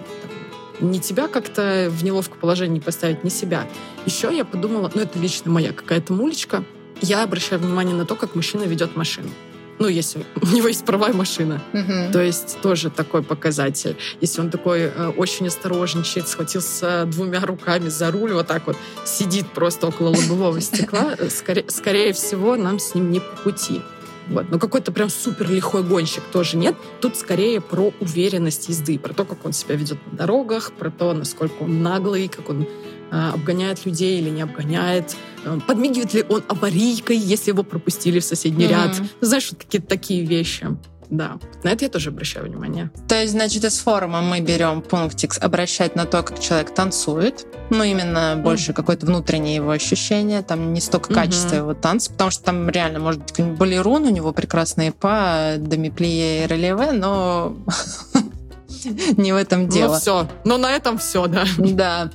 не 0.80 1.00
тебя 1.00 1.28
как-то 1.28 1.88
в 1.90 2.02
неловкое 2.02 2.38
положение 2.38 2.80
поставить, 2.80 3.22
не 3.22 3.30
себя. 3.30 3.68
Еще 4.06 4.34
я 4.34 4.44
подумала, 4.44 4.90
ну 4.94 5.02
это 5.02 5.18
лично 5.18 5.50
моя 5.50 5.72
какая-то 5.72 6.12
мулечка, 6.14 6.64
я 7.00 7.22
обращаю 7.22 7.60
внимание 7.60 7.94
на 7.94 8.04
то, 8.04 8.16
как 8.16 8.34
мужчина 8.34 8.64
ведет 8.64 8.96
машину. 8.96 9.30
Ну, 9.78 9.88
если 9.88 10.24
у 10.40 10.46
него 10.54 10.68
есть 10.68 10.84
права 10.84 11.10
и 11.10 11.12
машина. 11.12 11.60
Мгм. 11.72 12.12
То 12.12 12.22
есть 12.22 12.58
тоже 12.62 12.90
такой 12.90 13.22
показатель. 13.22 13.96
Если 14.20 14.40
он 14.40 14.50
такой 14.50 14.82
э, 14.82 15.08
очень 15.16 15.48
осторожничает, 15.48 16.28
схватился 16.28 17.04
двумя 17.06 17.40
руками 17.40 17.88
за 17.88 18.10
руль, 18.10 18.32
вот 18.32 18.46
так 18.46 18.66
вот 18.66 18.76
сидит 19.04 19.48
просто 19.48 19.88
около 19.88 20.08
лобового 20.08 20.60
стекла, 20.60 21.14
э, 21.18 21.28
скорее, 21.28 21.64
скорее 21.68 22.12
всего, 22.12 22.56
нам 22.56 22.78
с 22.78 22.94
ним 22.94 23.10
не 23.10 23.20
по 23.20 23.36
пути. 23.42 23.82
Вот. 24.28 24.50
Но 24.50 24.58
какой-то 24.58 24.90
прям 24.92 25.08
супер 25.10 25.50
лихой 25.50 25.82
гонщик 25.82 26.22
тоже 26.32 26.56
нет. 26.56 26.74
Тут 27.00 27.16
скорее 27.16 27.60
про 27.60 27.92
уверенность 28.00 28.68
езды, 28.68 28.98
про 28.98 29.12
то, 29.12 29.24
как 29.24 29.44
он 29.44 29.52
себя 29.52 29.74
ведет 29.76 29.98
на 30.10 30.18
дорогах, 30.18 30.72
про 30.72 30.90
то, 30.90 31.12
насколько 31.12 31.62
он 31.64 31.82
наглый, 31.82 32.28
как 32.28 32.48
он 32.48 32.66
э, 33.10 33.30
обгоняет 33.34 33.84
людей 33.86 34.18
или 34.18 34.30
не 34.30 34.42
обгоняет, 34.42 35.14
э, 35.44 35.58
подмигивает 35.66 36.14
ли 36.14 36.24
он 36.28 36.42
аварийкой, 36.48 37.16
если 37.16 37.50
его 37.50 37.62
пропустили 37.62 38.18
в 38.18 38.24
соседний 38.24 38.64
Мгм. 38.64 38.72
ряд. 38.74 39.02
Знаешь, 39.20 39.48
вот 39.52 39.60
какие-то 39.60 39.86
такие 39.86 40.24
вещи. 40.24 40.66
Да, 41.10 41.38
на 41.62 41.70
это 41.70 41.84
я 41.84 41.90
тоже 41.90 42.10
обращаю 42.10 42.46
внимание. 42.46 42.90
То 43.08 43.14
есть, 43.14 43.32
значит, 43.32 43.64
из 43.64 43.78
форума 43.78 44.20
мы 44.22 44.40
берем 44.40 44.80
пунктик 44.82 45.36
обращать 45.40 45.96
на 45.96 46.06
то, 46.06 46.22
как 46.22 46.40
человек 46.40 46.74
танцует. 46.74 47.46
Ну, 47.70 47.82
именно 47.84 48.40
больше 48.42 48.72
какое-то 48.72 49.06
внутреннее 49.06 49.56
его 49.56 49.70
ощущение. 49.70 50.42
Там 50.42 50.72
не 50.72 50.80
столько 50.80 51.12
Мгм. 51.12 51.20
качество 51.20 51.56
его 51.56 51.74
танца, 51.74 52.10
потому 52.10 52.30
что 52.30 52.44
там 52.44 52.68
реально 52.70 52.98
может 53.00 53.20
быть 53.20 53.30
какой-нибудь 53.32 53.58
балерун, 53.58 54.04
у 54.06 54.10
него 54.10 54.32
прекрасные 54.32 54.92
па, 54.92 55.54
домиплие 55.58 56.44
и 56.44 56.46
релеве, 56.46 56.92
но 56.92 57.56
не 59.16 59.32
в 59.32 59.36
этом 59.36 59.68
дело. 59.68 59.94
Ну 59.94 60.00
все, 60.00 60.28
но 60.44 60.58
на 60.58 60.72
этом 60.72 60.98
все, 60.98 61.26
да. 61.26 61.44
Да. 61.58 62.10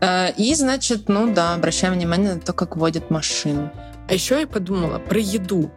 Э, 0.00 0.32
И, 0.36 0.54
значит, 0.54 1.08
ну 1.08 1.32
да, 1.32 1.54
обращаем 1.54 1.94
внимание 1.94 2.34
на 2.34 2.40
то, 2.40 2.52
как 2.52 2.76
водят 2.76 3.10
машину. 3.10 3.70
А 4.08 4.14
еще 4.14 4.40
я 4.40 4.46
подумала 4.46 4.98
про 4.98 5.18
еду. 5.18 5.70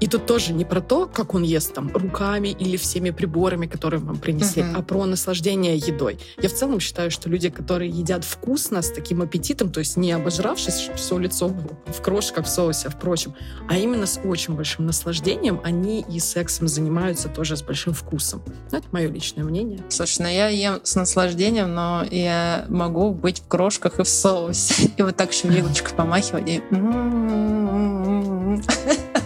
И 0.00 0.06
тут 0.06 0.26
тоже 0.26 0.52
не 0.52 0.64
про 0.64 0.80
то, 0.80 1.06
как 1.06 1.34
он 1.34 1.42
ест 1.42 1.74
там 1.74 1.90
руками 1.94 2.48
или 2.48 2.76
всеми 2.76 3.10
приборами, 3.10 3.66
которые 3.66 4.00
вам 4.00 4.16
принесли, 4.18 4.62
Мгм. 4.62 4.76
а 4.76 4.82
про 4.82 5.06
наслаждение 5.06 5.76
едой. 5.76 6.18
Я 6.40 6.48
в 6.48 6.52
целом 6.54 6.78
считаю, 6.80 7.10
что 7.10 7.28
люди, 7.28 7.50
которые 7.50 7.90
едят 7.90 8.24
вкусно, 8.24 8.80
с 8.82 8.90
таким 8.92 9.22
аппетитом, 9.22 9.70
то 9.70 9.80
есть 9.80 9.96
не 9.96 10.12
обожравшись, 10.12 10.90
все 10.94 11.18
лицо 11.18 11.48
в 11.48 12.00
крошках, 12.00 12.46
в 12.46 12.48
соусе, 12.48 12.88
впрочем, 12.90 13.34
а 13.68 13.76
именно 13.76 14.06
с 14.06 14.20
очень 14.24 14.54
большим 14.54 14.86
наслаждением, 14.86 15.60
они 15.64 16.04
и 16.08 16.20
сексом 16.20 16.68
занимаются 16.68 17.28
тоже 17.28 17.56
с 17.56 17.62
большим 17.62 17.92
вкусом. 17.92 18.42
Ну, 18.70 18.78
это 18.78 18.86
мое 18.92 19.08
личное 19.08 19.42
мнение. 19.44 19.80
Слушай, 19.88 20.22
ну 20.22 20.28
я 20.28 20.48
ем 20.48 20.80
с 20.84 20.94
наслаждением, 20.94 21.74
но 21.74 22.04
я 22.10 22.66
могу 22.68 23.10
быть 23.12 23.40
в 23.40 23.48
крошках 23.48 23.98
и 23.98 24.04
в 24.04 24.08
соусе. 24.08 24.90
И 24.96 25.02
вот 25.02 25.16
так 25.16 25.32
еще 25.32 25.48
вилочкой 25.48 25.94
помахивать. 25.96 26.48
и. 26.48 26.58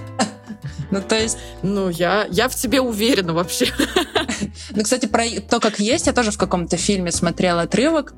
Ну, 0.93 1.01
то 1.01 1.19
есть, 1.19 1.39
Ну, 1.63 1.89
я, 1.89 2.27
я 2.31 2.49
в 2.49 2.55
тебе 2.55 2.81
уверена 2.81 3.33
вообще. 3.33 3.67
ну, 4.71 4.83
кстати, 4.83 5.07
про 5.07 5.25
то, 5.49 5.59
как 5.59 5.81
есть, 5.81 6.07
я 6.07 6.13
тоже 6.13 6.31
в 6.31 6.39
каком-то 6.39 6.77
фильме 6.77 7.11
смотрела 7.11 7.63
отрывок, 7.63 8.13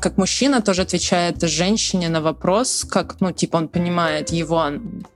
как 0.00 0.16
мужчина 0.16 0.62
тоже 0.62 0.82
отвечает 0.82 1.42
женщине 1.42 2.08
на 2.08 2.20
вопрос, 2.20 2.86
как, 2.88 3.20
ну, 3.20 3.32
типа, 3.32 3.56
он 3.56 3.68
понимает, 3.68 4.30
его 4.30 4.64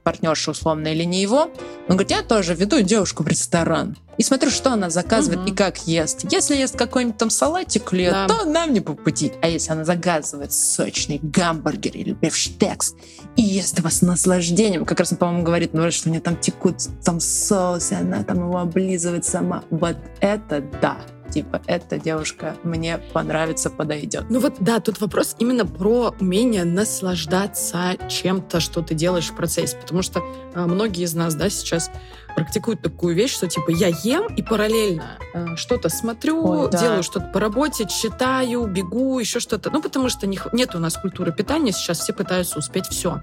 партнерша 0.03 0.51
условно 0.51 0.89
или 0.89 1.05
не 1.05 1.23
его. 1.23 1.51
Он 1.89 1.97
говорит, 1.97 2.11
я 2.11 2.23
тоже 2.23 2.55
веду 2.55 2.81
девушку 2.81 3.23
в 3.23 3.29
ресторан. 3.29 3.97
И 4.19 4.23
смотрю, 4.23 4.51
что 4.51 4.73
она 4.73 4.91
заказывает 4.91 5.41
Мгм. 5.43 5.53
и 5.53 5.57
как 5.57 5.79
ест. 5.87 6.27
Если 6.31 6.57
ест 6.57 6.77
какой-нибудь 6.77 7.17
там 7.19 7.31
салатик 7.31 7.93
или 7.95 8.11
Да. 8.11 8.27
то 8.27 8.45
нам 8.45 8.73
не 8.73 8.81
по 8.81 8.95
пути. 8.95 9.33
А 9.43 9.49
если 9.49 9.73
она 9.73 9.85
заказывает 9.85 10.53
сочный 10.53 11.21
гамбургер 11.23 11.93
или 11.95 12.13
бифштекс 12.13 12.95
и 13.37 13.43
ест 13.43 13.79
его 13.79 13.89
с 13.91 14.03
наслаждением, 14.03 14.85
как 14.85 14.99
раз 15.01 15.13
он, 15.13 15.19
по-моему, 15.19 15.45
говорит, 15.45 15.73
ну, 15.73 15.91
что 15.91 16.09
у 16.09 16.13
нее 16.13 16.21
там 16.21 16.37
текут 16.37 16.77
там 17.05 17.21
соусы, 17.21 17.93
она 17.95 18.25
там 18.25 18.39
его 18.39 18.59
облизывает 18.59 19.25
сама. 19.25 19.63
Вот 19.71 19.97
это 20.21 20.63
да. 20.83 20.99
Типа, 21.33 21.61
эта 21.67 21.99
девушка 21.99 22.57
мне 22.65 22.99
понравится, 23.13 23.69
подойдет. 23.69 24.25
Ну 24.31 24.41
вот, 24.41 24.55
да, 24.61 24.81
тут 24.81 24.99
вопрос 24.99 25.37
именно 25.39 25.67
про 25.67 26.15
умение 26.21 26.65
наслаждаться 26.65 27.97
чем-то, 28.09 28.61
что 28.61 28.83
ты 28.83 28.95
делаешь 28.95 29.29
в 29.29 29.35
процессе. 29.37 29.77
Потому 29.77 30.03
что 30.03 30.23
а, 30.55 30.67
многие 30.67 31.05
из 31.05 31.15
нас, 31.15 31.35
да, 31.35 31.51
сейчас 31.51 31.91
практикуют 32.39 32.83
такую 32.83 33.15
вещь, 33.15 33.35
что 33.35 33.49
типа 33.49 33.71
я 33.71 33.89
ем 33.89 34.27
и 34.35 34.43
параллельно 34.43 35.19
а, 35.35 35.57
что-то 35.57 35.89
смотрю, 35.89 36.45
Ой, 36.45 36.71
да. 36.71 36.79
делаю 36.79 37.03
что-то 37.03 37.27
по 37.27 37.41
работе, 37.41 37.87
читаю, 37.87 38.67
бегу, 38.67 39.19
еще 39.19 39.41
что-то. 39.41 39.71
Ну, 39.71 39.83
потому 39.83 40.09
что 40.09 40.27
не 40.27 40.39
нет 40.53 40.75
у 40.75 40.79
нас 40.79 40.97
культуры 40.97 41.33
питания, 41.33 41.73
сейчас 41.73 42.01
все 42.01 42.13
пытаются 42.13 42.59
успеть 42.59 42.87
все. 42.87 43.21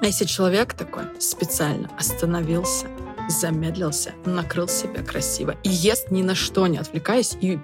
А 0.00 0.06
если 0.06 0.24
человек 0.24 0.74
такой 0.74 1.04
специально 1.20 1.90
остановился, 1.98 2.86
замедлился, 3.28 4.12
накрыл 4.24 4.68
себя 4.68 5.02
красиво 5.02 5.54
и 5.62 5.68
ест 5.68 6.10
ни 6.10 6.22
на 6.22 6.34
что 6.34 6.66
не 6.66 6.78
отвлекаясь 6.78 7.36
и 7.40 7.58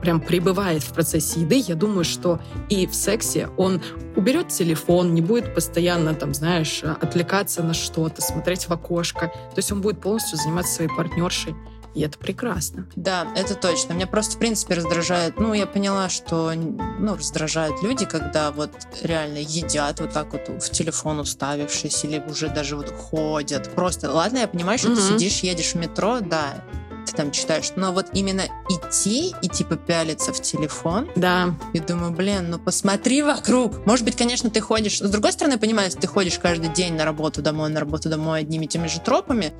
прям 0.00 0.20
пребывает 0.20 0.82
в 0.82 0.92
процессе 0.92 1.40
еды, 1.40 1.56
я 1.66 1.74
думаю, 1.74 2.04
что 2.04 2.40
и 2.68 2.86
в 2.86 2.94
сексе 2.94 3.48
он 3.56 3.82
уберет 4.16 4.48
телефон, 4.48 5.14
не 5.14 5.20
будет 5.20 5.54
постоянно, 5.54 6.14
там, 6.14 6.34
знаешь, 6.34 6.82
отвлекаться 6.82 7.62
на 7.62 7.74
что-то, 7.74 8.22
смотреть 8.22 8.68
в 8.68 8.72
окошко. 8.72 9.28
То 9.28 9.58
есть 9.58 9.70
он 9.72 9.80
будет 9.80 10.00
полностью 10.00 10.38
заниматься 10.38 10.74
своей 10.74 10.90
партнершей, 10.90 11.54
и 11.94 12.02
это 12.02 12.18
прекрасно. 12.18 12.86
Да, 12.94 13.26
это 13.34 13.54
точно. 13.54 13.94
Меня 13.94 14.06
просто, 14.06 14.36
в 14.36 14.38
принципе, 14.38 14.74
раздражает. 14.74 15.40
Ну, 15.40 15.54
я 15.54 15.66
поняла, 15.66 16.08
что, 16.08 16.52
ну, 16.54 17.16
раздражают 17.16 17.82
люди, 17.82 18.04
когда 18.04 18.52
вот 18.52 18.70
реально 19.02 19.38
едят 19.38 20.00
вот 20.00 20.12
так 20.12 20.32
вот 20.32 20.48
в 20.62 20.70
телефон 20.70 21.18
уставившись 21.18 22.04
или 22.04 22.22
уже 22.28 22.48
даже 22.48 22.76
вот 22.76 22.90
ходят. 22.90 23.74
Просто, 23.74 24.10
ладно, 24.12 24.38
я 24.38 24.46
понимаю, 24.48 24.78
что 24.78 24.88
ты 24.88 25.00
Мгм. 25.00 25.02
сидишь, 25.02 25.40
едешь 25.40 25.72
в 25.72 25.76
метро, 25.76 26.20
да, 26.20 26.64
ты 26.89 26.89
там 27.20 27.32
читаешь, 27.32 27.72
но 27.76 27.92
вот 27.92 28.06
именно 28.14 28.44
идти 28.70 29.34
и 29.42 29.48
типа 29.48 29.76
пялиться 29.76 30.32
в 30.32 30.40
телефон, 30.40 31.06
Да, 31.16 31.54
и 31.74 31.78
думаю, 31.78 32.12
блин, 32.12 32.50
ну 32.50 32.58
посмотри 32.58 33.22
вокруг. 33.22 33.84
Может 33.86 34.06
быть, 34.06 34.16
конечно, 34.16 34.48
ты 34.48 34.60
ходишь... 34.60 34.98
С 34.98 35.10
другой 35.10 35.32
стороны, 35.32 35.58
если 35.60 36.00
ты 36.00 36.06
ходишь 36.06 36.38
каждый 36.38 36.70
день 36.70 36.94
на 36.94 37.04
работу 37.04 37.42
домой, 37.42 37.68
на 37.68 37.80
работу 37.80 38.08
домой 38.08 38.40
одними 38.40 38.64
и 38.64 38.68
теми 38.68 38.86
же 38.86 39.00
тропами, 39.00 39.52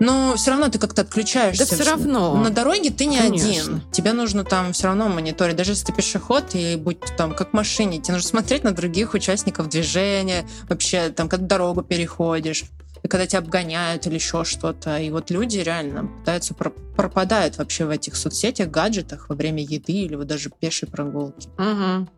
но 0.00 0.34
все 0.36 0.50
равно 0.50 0.68
ты 0.70 0.80
как-то 0.80 1.02
отключаешься. 1.02 1.68
да 1.68 1.74
все 1.74 1.88
равно. 1.88 2.34
На 2.34 2.50
дороге 2.50 2.90
ты 2.90 3.06
не 3.06 3.18
Конечно. 3.18 3.48
один. 3.48 3.82
Тебе 3.92 4.12
нужно 4.12 4.42
там 4.42 4.72
все 4.72 4.88
равно 4.88 5.08
мониторить. 5.08 5.54
Даже 5.54 5.72
если 5.72 5.86
ты 5.86 5.92
пешеход, 5.92 6.54
и 6.54 6.74
будь 6.74 6.98
там 7.16 7.32
как 7.32 7.50
в 7.50 7.52
машине, 7.52 8.00
тебе 8.00 8.14
нужно 8.14 8.28
смотреть 8.28 8.64
на 8.64 8.72
других 8.72 9.14
участников 9.14 9.68
движения, 9.68 10.44
вообще 10.68 11.10
там, 11.10 11.28
когда 11.28 11.46
дорогу 11.46 11.82
переходишь, 11.82 12.64
когда 13.08 13.26
тебя 13.26 13.40
обгоняют 13.40 14.06
или 14.06 14.14
еще 14.14 14.44
что-то. 14.44 14.98
И 14.98 15.10
вот 15.10 15.30
люди 15.30 15.58
реально 15.58 16.06
пытаются 16.06 16.54
про- 16.54 16.70
пропадают 16.70 17.58
вообще 17.58 17.84
в 17.84 17.90
этих 17.90 18.16
соцсетях, 18.16 18.70
гаджетах 18.70 19.28
во 19.28 19.34
время 19.34 19.62
еды 19.62 19.92
или 19.92 20.14
вот 20.14 20.26
даже 20.26 20.50
пешей 20.50 20.88
прогулки. 20.88 21.48
Мгм. 21.58 22.08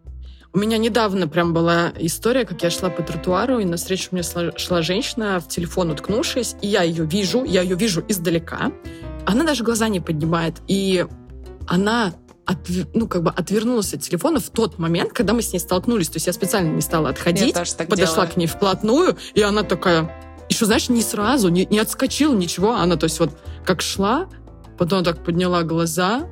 У 0.52 0.58
меня 0.58 0.78
недавно 0.78 1.28
прям 1.28 1.52
была 1.52 1.92
история, 1.98 2.46
как 2.46 2.62
я 2.62 2.70
шла 2.70 2.88
по 2.88 3.02
тротуару, 3.02 3.58
и 3.58 3.64
навстречу 3.64 4.08
мне 4.12 4.22
шла, 4.22 4.56
шла 4.56 4.80
женщина 4.80 5.38
в 5.38 5.48
телефон 5.48 5.90
уткнувшись, 5.90 6.56
и 6.62 6.68
я 6.68 6.82
ее 6.82 7.04
вижу, 7.04 7.44
я 7.44 7.60
ее 7.60 7.76
вижу 7.76 8.02
издалека. 8.08 8.72
Она 9.26 9.44
даже 9.44 9.64
глаза 9.64 9.88
не 9.88 10.00
поднимает, 10.00 10.54
и 10.66 11.04
она 11.66 12.14
отв- 12.46 12.88
ну, 12.94 13.06
как 13.08 13.22
бы 13.22 13.30
отвернулась 13.30 13.92
от 13.92 14.00
телефона 14.00 14.40
в 14.40 14.48
тот 14.48 14.78
момент, 14.78 15.12
когда 15.12 15.34
мы 15.34 15.42
с 15.42 15.52
ней 15.52 15.58
столкнулись. 15.58 16.08
То 16.08 16.16
есть 16.16 16.26
я 16.26 16.32
специально 16.32 16.72
не 16.72 16.80
стала 16.80 17.10
отходить, 17.10 17.54
подошла 17.76 18.14
делаю. 18.14 18.28
к 18.32 18.36
ней 18.36 18.46
вплотную, 18.46 19.18
и 19.34 19.42
она 19.42 19.62
такая... 19.62 20.10
Еще, 20.48 20.64
знаешь, 20.66 20.88
не 20.88 21.02
сразу, 21.02 21.48
не, 21.48 21.66
не 21.66 21.78
отскочила, 21.78 22.34
ничего. 22.34 22.72
Она, 22.74 22.96
то 22.96 23.04
есть 23.04 23.18
вот 23.20 23.30
как 23.64 23.82
шла, 23.82 24.28
потом 24.78 25.02
так 25.04 25.24
подняла 25.24 25.62
глаза, 25.62 26.26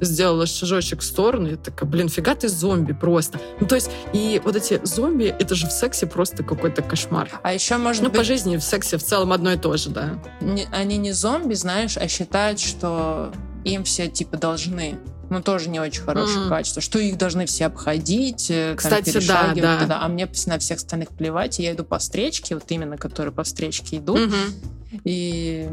сделала 0.00 0.46
шажочек 0.46 1.00
в 1.00 1.04
сторону, 1.04 1.48
и 1.52 1.56
такая, 1.56 1.88
блин, 1.88 2.08
фига 2.08 2.34
ты 2.34 2.48
зомби 2.48 2.92
просто. 2.92 3.38
Ну, 3.60 3.66
то 3.66 3.74
есть, 3.74 3.90
и 4.14 4.40
вот 4.44 4.56
эти 4.56 4.80
зомби, 4.82 5.24
это 5.38 5.54
же 5.54 5.66
в 5.66 5.72
сексе 5.72 6.06
просто 6.06 6.42
какой-то 6.42 6.80
кошмар. 6.82 7.28
А 7.42 7.52
еще, 7.52 7.76
может 7.76 8.02
Ну, 8.02 8.08
быть, 8.08 8.16
по 8.18 8.24
жизни 8.24 8.56
в 8.56 8.62
сексе 8.62 8.96
в 8.96 9.04
целом 9.04 9.30
одно 9.32 9.52
и 9.52 9.56
то 9.58 9.76
же, 9.76 9.90
да. 9.90 10.18
не- 10.40 10.66
они 10.72 10.96
не 10.96 11.12
зомби, 11.12 11.52
знаешь, 11.54 11.96
а 11.98 12.08
считают, 12.08 12.58
что 12.60 13.30
им 13.64 13.84
все 13.84 14.08
типа 14.08 14.38
должны. 14.38 14.98
Ну, 15.30 15.40
тоже 15.40 15.68
не 15.70 15.78
очень 15.80 16.02
хорошее 16.02 16.40
Мгм. 16.40 16.48
качество. 16.48 16.82
Что 16.82 16.98
их 16.98 17.16
должны 17.16 17.46
все 17.46 17.66
обходить, 17.66 18.50
э, 18.50 18.70
там, 18.70 18.76
Кстати, 18.76 19.06
да, 19.06 19.12
перешагивать 19.12 19.62
да. 19.62 19.78
туда. 19.80 19.98
А 20.02 20.08
мне 20.08 20.28
на 20.46 20.58
всех 20.58 20.78
остальных 20.78 21.10
плевать. 21.10 21.60
и 21.60 21.62
Я 21.62 21.72
иду 21.72 21.84
по 21.84 21.98
встречке, 21.98 22.54
вот 22.56 22.64
именно, 22.68 22.96
которые 22.98 23.32
по 23.32 23.44
встречке 23.44 23.98
идут. 23.98 24.18
Мгм. 24.18 24.36
И 25.04 25.68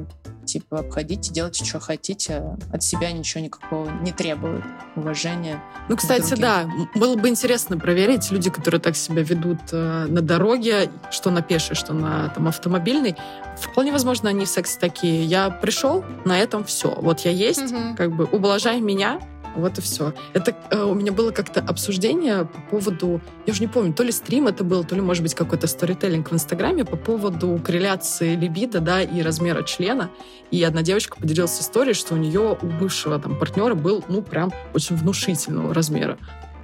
типа 0.45 0.79
обходите, 0.79 1.31
делайте, 1.31 1.65
что 1.65 1.79
хотите. 1.79 2.57
От 2.71 2.83
себя 2.83 3.11
ничего 3.11 3.43
никакого 3.43 3.89
не 4.01 4.11
требуют. 4.11 4.63
Уважения. 4.95 5.61
Ну, 5.89 5.97
кстати, 5.97 6.33
да, 6.35 6.69
было 6.95 7.15
бы 7.15 7.29
интересно 7.29 7.77
проверить 7.77 8.31
люди, 8.31 8.49
которые 8.49 8.81
так 8.81 8.95
себя 8.95 9.21
ведут 9.21 9.59
э, 9.71 10.05
на 10.07 10.21
дороге, 10.21 10.89
что 11.11 11.29
на 11.29 11.41
пешей, 11.41 11.75
что 11.75 11.93
на 11.93 12.29
там, 12.29 12.47
автомобильной. 12.47 13.15
Вполне 13.59 13.91
возможно, 13.91 14.29
они 14.29 14.45
в 14.45 14.49
сексе 14.49 14.79
такие. 14.79 15.23
Я 15.23 15.49
пришел, 15.49 16.03
на 16.25 16.37
этом 16.37 16.63
все. 16.63 16.93
Вот 16.95 17.21
я 17.21 17.31
есть, 17.31 17.73
как 17.95 18.15
бы 18.15 18.25
ублажай 18.25 18.81
меня, 18.81 19.19
вот 19.57 19.77
и 19.77 19.81
все. 19.81 20.13
Это 20.33 20.55
э, 20.69 20.83
у 20.83 20.93
меня 20.93 21.11
было 21.11 21.31
как-то 21.31 21.59
обсуждение 21.59 22.45
по 22.45 22.61
поводу, 22.77 23.21
я 23.45 23.51
уже 23.51 23.61
не 23.61 23.67
помню, 23.67 23.93
то 23.93 24.03
ли 24.03 24.11
стрим 24.11 24.47
это 24.47 24.63
был, 24.63 24.83
то 24.83 24.95
ли, 24.95 25.01
может 25.01 25.23
быть, 25.23 25.33
какой-то 25.33 25.67
сторителлинг 25.67 26.31
в 26.31 26.33
Инстаграме 26.33 26.85
по 26.85 26.95
поводу 26.95 27.59
корреляции 27.63 28.35
либидо, 28.35 28.79
да, 28.79 29.01
и 29.13 29.21
размера 29.21 29.63
члена. 29.63 30.09
И 30.51 30.63
одна 30.63 30.81
девочка 30.81 31.17
поделилась 31.17 31.59
историей, 31.59 31.93
что 31.93 32.13
у 32.13 32.17
нее 32.17 32.57
у 32.61 32.65
бывшего 32.65 33.19
там 33.19 33.37
партнера 33.37 33.75
был, 33.75 34.03
ну, 34.07 34.21
прям 34.21 34.51
очень 34.73 34.95
внушительного 34.95 35.73
размера 35.73 36.17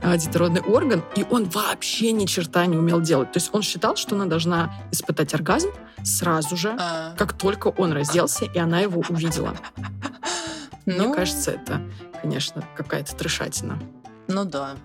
а, 0.04 0.18
детородный 0.18 0.62
орган, 0.62 1.02
и 1.16 1.26
он 1.30 1.46
вообще 1.46 2.12
ни 2.12 2.26
черта 2.26 2.66
не 2.66 2.78
умел 2.78 3.02
делать. 3.02 3.32
То 3.32 3.38
есть 3.38 3.50
он 3.54 3.62
считал, 3.62 3.96
что 3.96 4.16
она 4.16 4.26
должна 4.26 4.74
испытать 4.92 5.34
оргазм 5.34 5.70
сразу 6.04 6.58
же, 6.58 6.76
А, 6.78 7.16
как 7.18 7.34
только 7.34 7.68
он 7.70 7.94
разделся, 7.94 8.46
и 8.46 8.60
она 8.60 8.82
его 8.82 9.02
увидела. 9.10 9.56
ну, 10.86 11.06
Мне 11.08 11.16
кажется, 11.16 11.52
это, 11.52 11.82
конечно, 12.22 12.64
какая-то 12.76 13.16
трешатина. 13.16 13.80
Ну 14.28 14.44
да. 14.46 14.76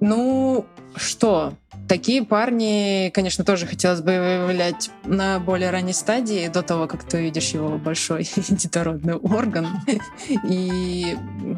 Ну, 0.00 0.66
что? 0.98 1.54
Такие 1.88 2.22
парни, 2.22 3.10
конечно, 3.14 3.44
тоже 3.44 3.66
хотелось 3.66 4.00
бы 4.00 4.06
выявлять 4.06 4.90
на 5.04 5.38
более 5.38 5.70
ранней 5.70 5.92
стадии, 5.92 6.48
до 6.48 6.62
того, 6.62 6.86
как 6.86 7.04
ты 7.04 7.22
видишь 7.22 7.50
его 7.50 7.78
большой 7.78 8.28
детородный 8.48 9.14
орган, 9.14 9.68
и 10.48 11.16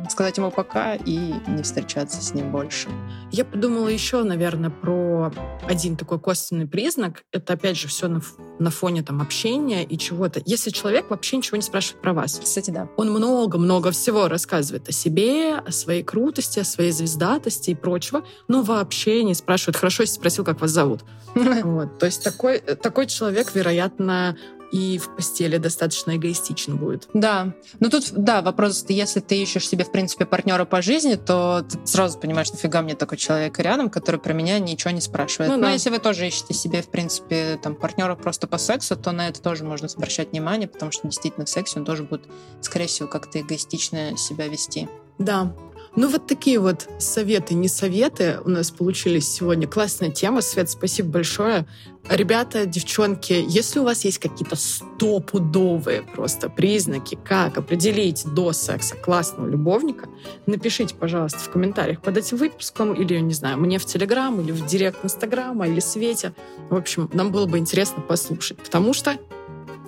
сказать 0.09 0.37
ему 0.37 0.50
пока 0.50 0.94
и 0.94 1.16
не 1.46 1.62
встречаться 1.62 2.22
с 2.22 2.35
ним 2.35 2.53
больше. 2.53 2.88
Я 3.33 3.44
подумала 3.44 3.88
еще, 3.88 4.22
наверное, 4.22 4.70
про 4.70 5.33
один 5.68 5.96
такой 5.96 6.20
косвенный 6.20 6.66
признак. 6.66 7.24
Это, 7.33 7.55
опять 7.55 7.76
же, 7.76 7.88
все 7.88 8.09
на, 8.09 8.20
на 8.59 8.70
фоне 8.70 9.03
там 9.03 9.20
общения 9.20 9.85
и 9.85 9.98
чего-то. 9.98 10.42
Если 10.44 10.70
человек 10.70 11.11
вообще 11.11 11.37
ничего 11.37 11.57
не 11.57 11.62
спрашивает 11.62 12.03
про 12.03 12.12
вас, 12.12 12.40
Кстати, 12.42 12.70
да. 12.70 12.88
он 12.96 13.11
много-много 13.11 13.90
всего 13.90 14.29
рассказывает 14.29 14.88
о 14.88 14.92
себе, 14.92 15.55
о 15.55 15.70
своей 15.72 16.03
крутости, 16.03 16.61
о 16.61 16.64
своей 16.64 16.92
звездатости 16.92 17.70
и 17.70 17.74
прочего, 17.74 18.24
но 18.48 18.62
вообще 18.62 19.22
не 19.22 19.29
спрашивает, 19.34 19.76
хорошо, 19.76 20.02
если 20.02 20.16
спросил, 20.16 20.44
как 20.44 20.60
вас 20.60 20.70
зовут. 20.70 21.00
Вот. 21.34 21.98
То 21.98 22.06
есть 22.06 22.24
такой, 22.24 22.58
такой 22.58 23.06
человек, 23.06 23.54
вероятно, 23.54 24.36
и 24.70 24.98
в 24.98 25.14
постели 25.16 25.56
достаточно 25.58 26.16
эгоистичен 26.16 26.76
будет. 26.76 27.08
Да. 27.12 27.54
Ну 27.80 27.90
тут, 27.90 28.12
да, 28.12 28.40
вопрос, 28.40 28.84
если 28.88 29.20
ты 29.20 29.42
ищешь 29.42 29.68
себе, 29.68 29.84
в 29.84 29.90
принципе, 29.90 30.26
партнера 30.26 30.64
по 30.64 30.80
жизни, 30.80 31.14
то 31.16 31.64
ты 31.68 31.78
сразу 31.86 32.18
понимаешь, 32.18 32.50
нафига 32.52 32.82
мне 32.82 32.94
такой 32.94 33.18
человек 33.18 33.58
рядом, 33.58 33.90
который 33.90 34.20
про 34.20 34.32
меня 34.32 34.58
ничего 34.58 34.92
не 34.92 35.00
спрашивает. 35.00 35.50
Ну 35.50 35.56
Но 35.56 35.64
да. 35.64 35.72
если 35.72 35.90
вы 35.90 35.98
тоже 35.98 36.26
ищете 36.26 36.54
себе, 36.54 36.82
в 36.82 36.88
принципе, 36.88 37.58
там, 37.62 37.74
партнера 37.74 38.14
просто 38.14 38.46
по 38.46 38.58
сексу, 38.58 38.96
то 38.96 39.12
на 39.12 39.28
это 39.28 39.42
тоже 39.42 39.64
можно 39.64 39.88
обращать 39.94 40.30
внимание, 40.30 40.68
потому 40.68 40.92
что 40.92 41.08
действительно 41.08 41.46
в 41.46 41.48
сексе 41.48 41.78
он 41.78 41.84
тоже 41.84 42.04
будет, 42.04 42.22
скорее 42.60 42.86
всего, 42.86 43.08
как-то 43.08 43.40
эгоистично 43.40 44.16
себя 44.16 44.46
вести. 44.46 44.88
Да. 45.18 45.52
Ну 45.96 46.09
вот 46.09 46.26
такие 46.26 46.61
вот 46.61 46.88
советы, 46.98 47.55
не 47.55 47.66
советы 47.66 48.38
у 48.44 48.48
нас 48.48 48.70
получились 48.70 49.29
сегодня. 49.29 49.66
Классная 49.66 50.11
тема. 50.11 50.40
Свет, 50.40 50.70
спасибо 50.70 51.11
большое. 51.11 51.66
Ребята, 52.09 52.64
девчонки, 52.64 53.44
если 53.48 53.81
у 53.81 53.85
вас 53.85 54.05
есть 54.05 54.18
какие-то 54.18 54.55
стопудовые 54.55 56.03
просто 56.03 56.48
признаки, 56.48 57.18
как 57.24 57.59
определить 57.59 58.24
до 58.24 58.53
секса 58.53 58.94
классного 58.94 59.48
любовника, 59.48 60.09
напишите, 60.46 60.94
пожалуйста, 60.94 61.40
в 61.40 61.50
комментариях 61.50 62.00
под 62.00 62.16
этим 62.16 62.37
выпуском 62.37 62.94
или, 62.94 63.18
не 63.18 63.35
знаю, 63.35 63.59
мне 63.59 63.79
в 63.79 63.85
Телеграм 63.85 64.40
или 64.40 64.53
в 64.53 64.66
Директ 64.66 65.05
Инстаграма 65.05 65.66
или 65.66 65.81
Свете. 65.81 66.35
В 66.70 66.76
общем, 66.76 67.11
нам 67.12 67.33
было 67.33 67.46
бы 67.46 67.59
интересно 67.59 68.00
послушать, 68.00 68.59
потому 68.59 68.92
что 68.92 69.18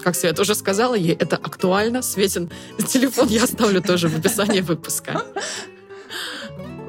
как 0.02 0.16
Света 0.16 0.42
уже 0.42 0.56
сказала, 0.56 0.94
ей 0.94 1.14
это 1.14 1.36
актуально. 1.36 2.02
Светин 2.02 2.50
телефон 2.88 3.28
я 3.28 3.44
оставлю 3.44 3.80
тоже 3.80 4.08
в 4.08 4.18
описании 4.18 4.60
выпуска. 4.60 5.22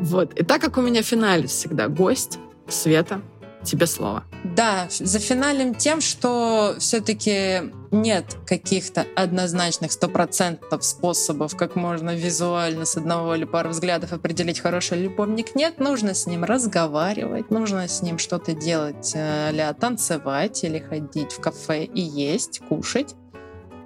Вот. 0.03 0.33
И 0.33 0.43
так 0.43 0.61
как 0.61 0.77
у 0.77 0.81
меня 0.81 1.01
финале 1.01 1.47
всегда 1.47 1.87
гость, 1.87 2.37
Света, 2.67 3.21
тебе 3.63 3.87
слово. 3.87 4.25
Да, 4.43 4.87
за 4.89 5.19
финалем 5.19 5.75
тем, 5.75 6.01
что 6.01 6.75
все-таки 6.79 7.71
нет 7.91 8.25
каких-то 8.45 9.05
однозначных 9.15 9.93
стопроцентных 9.93 10.83
способов, 10.83 11.55
как 11.55 11.77
можно 11.77 12.13
визуально 12.15 12.83
с 12.83 12.97
одного 12.97 13.35
или 13.35 13.45
пары 13.45 13.69
взглядов 13.69 14.11
определить, 14.11 14.59
хороший 14.59 15.01
любовник. 15.01 15.55
Нет, 15.55 15.79
нужно 15.79 16.13
с 16.13 16.27
ним 16.27 16.43
разговаривать, 16.43 17.49
нужно 17.49 17.87
с 17.87 18.01
ним 18.01 18.17
что-то 18.17 18.53
делать, 18.53 19.13
э, 19.15 19.51
ля 19.51 19.73
танцевать 19.73 20.63
или 20.65 20.79
ходить 20.79 21.31
в 21.31 21.39
кафе 21.39 21.85
и 21.85 22.01
есть, 22.01 22.59
кушать. 22.67 23.15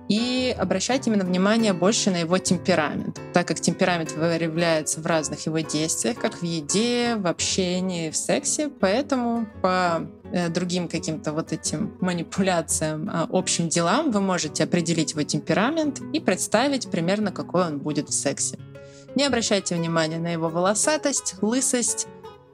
И 0.09 0.55
обращать 0.57 1.05
именно 1.07 1.25
внимание 1.25 1.73
больше 1.73 2.11
на 2.11 2.17
его 2.17 2.37
темперамент, 2.37 3.19
так 3.33 3.47
как 3.47 3.59
темперамент 3.59 4.13
выявляется 4.13 5.01
в 5.01 5.05
разных 5.05 5.45
его 5.45 5.59
действиях, 5.59 6.17
как 6.17 6.35
в 6.35 6.43
еде, 6.43 7.15
в 7.17 7.27
общении, 7.27 8.09
в 8.09 8.15
сексе. 8.15 8.69
Поэтому 8.79 9.47
по 9.61 10.07
э, 10.31 10.47
другим 10.47 10.87
каким-то 10.87 11.33
вот 11.33 11.51
этим 11.51 11.97
манипуляциям, 11.99 13.09
а, 13.11 13.27
общим 13.29 13.67
делам 13.67 14.11
вы 14.11 14.21
можете 14.21 14.63
определить 14.63 15.11
его 15.11 15.23
темперамент 15.23 15.99
и 16.13 16.21
представить 16.21 16.89
примерно, 16.89 17.31
какой 17.33 17.65
он 17.65 17.79
будет 17.79 18.09
в 18.09 18.13
сексе. 18.13 18.57
Не 19.15 19.25
обращайте 19.25 19.73
внимания 19.73 20.19
на 20.19 20.31
его 20.31 20.47
волосатость, 20.47 21.35
лысость, 21.41 22.07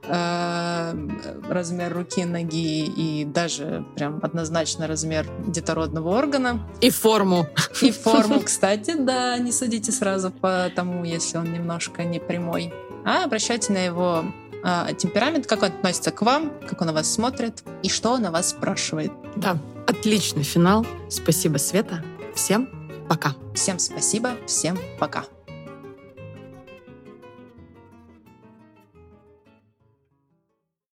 размер 0.08 1.94
руки, 1.94 2.26
ноги 2.26 2.86
и 2.86 3.26
даже 3.26 3.86
прям 3.96 4.20
однозначно 4.22 4.88
размер 4.88 5.26
детородного 5.48 6.18
органа. 6.18 6.68
И 6.82 6.90
форму. 6.90 7.48
И 7.82 7.92
форму, 8.04 8.42
кстати, 8.42 8.96
да, 8.98 9.38
не 9.38 9.52
судите 9.52 9.92
сразу 9.92 10.32
по 10.32 10.70
тому, 10.76 11.04
если 11.04 11.38
он 11.38 11.52
немножко 11.54 12.04
не 12.04 12.20
прямой. 12.20 12.74
А 13.06 13.24
обращайте 13.26 13.74
на 13.74 13.78
его 13.78 14.26
а, 14.64 14.94
темперамент, 14.94 15.46
как 15.46 15.64
он 15.64 15.70
относится 15.70 16.12
к 16.12 16.22
вам, 16.22 16.54
как 16.68 16.82
он 16.82 16.88
на 16.88 16.94
вас 16.94 17.12
смотрит 17.12 17.64
и 17.82 17.90
что 17.90 18.12
он 18.12 18.26
о 18.26 18.32
вас 18.32 18.50
спрашивает. 18.50 19.12
Да, 19.36 19.58
отличный 19.88 20.44
финал. 20.44 20.86
Спасибо, 21.10 21.58
Света. 21.58 22.04
Всем 22.34 22.70
пока. 23.10 23.36
Всем 23.54 23.78
спасибо, 23.80 24.32
всем 24.48 24.80
пока. 25.00 25.26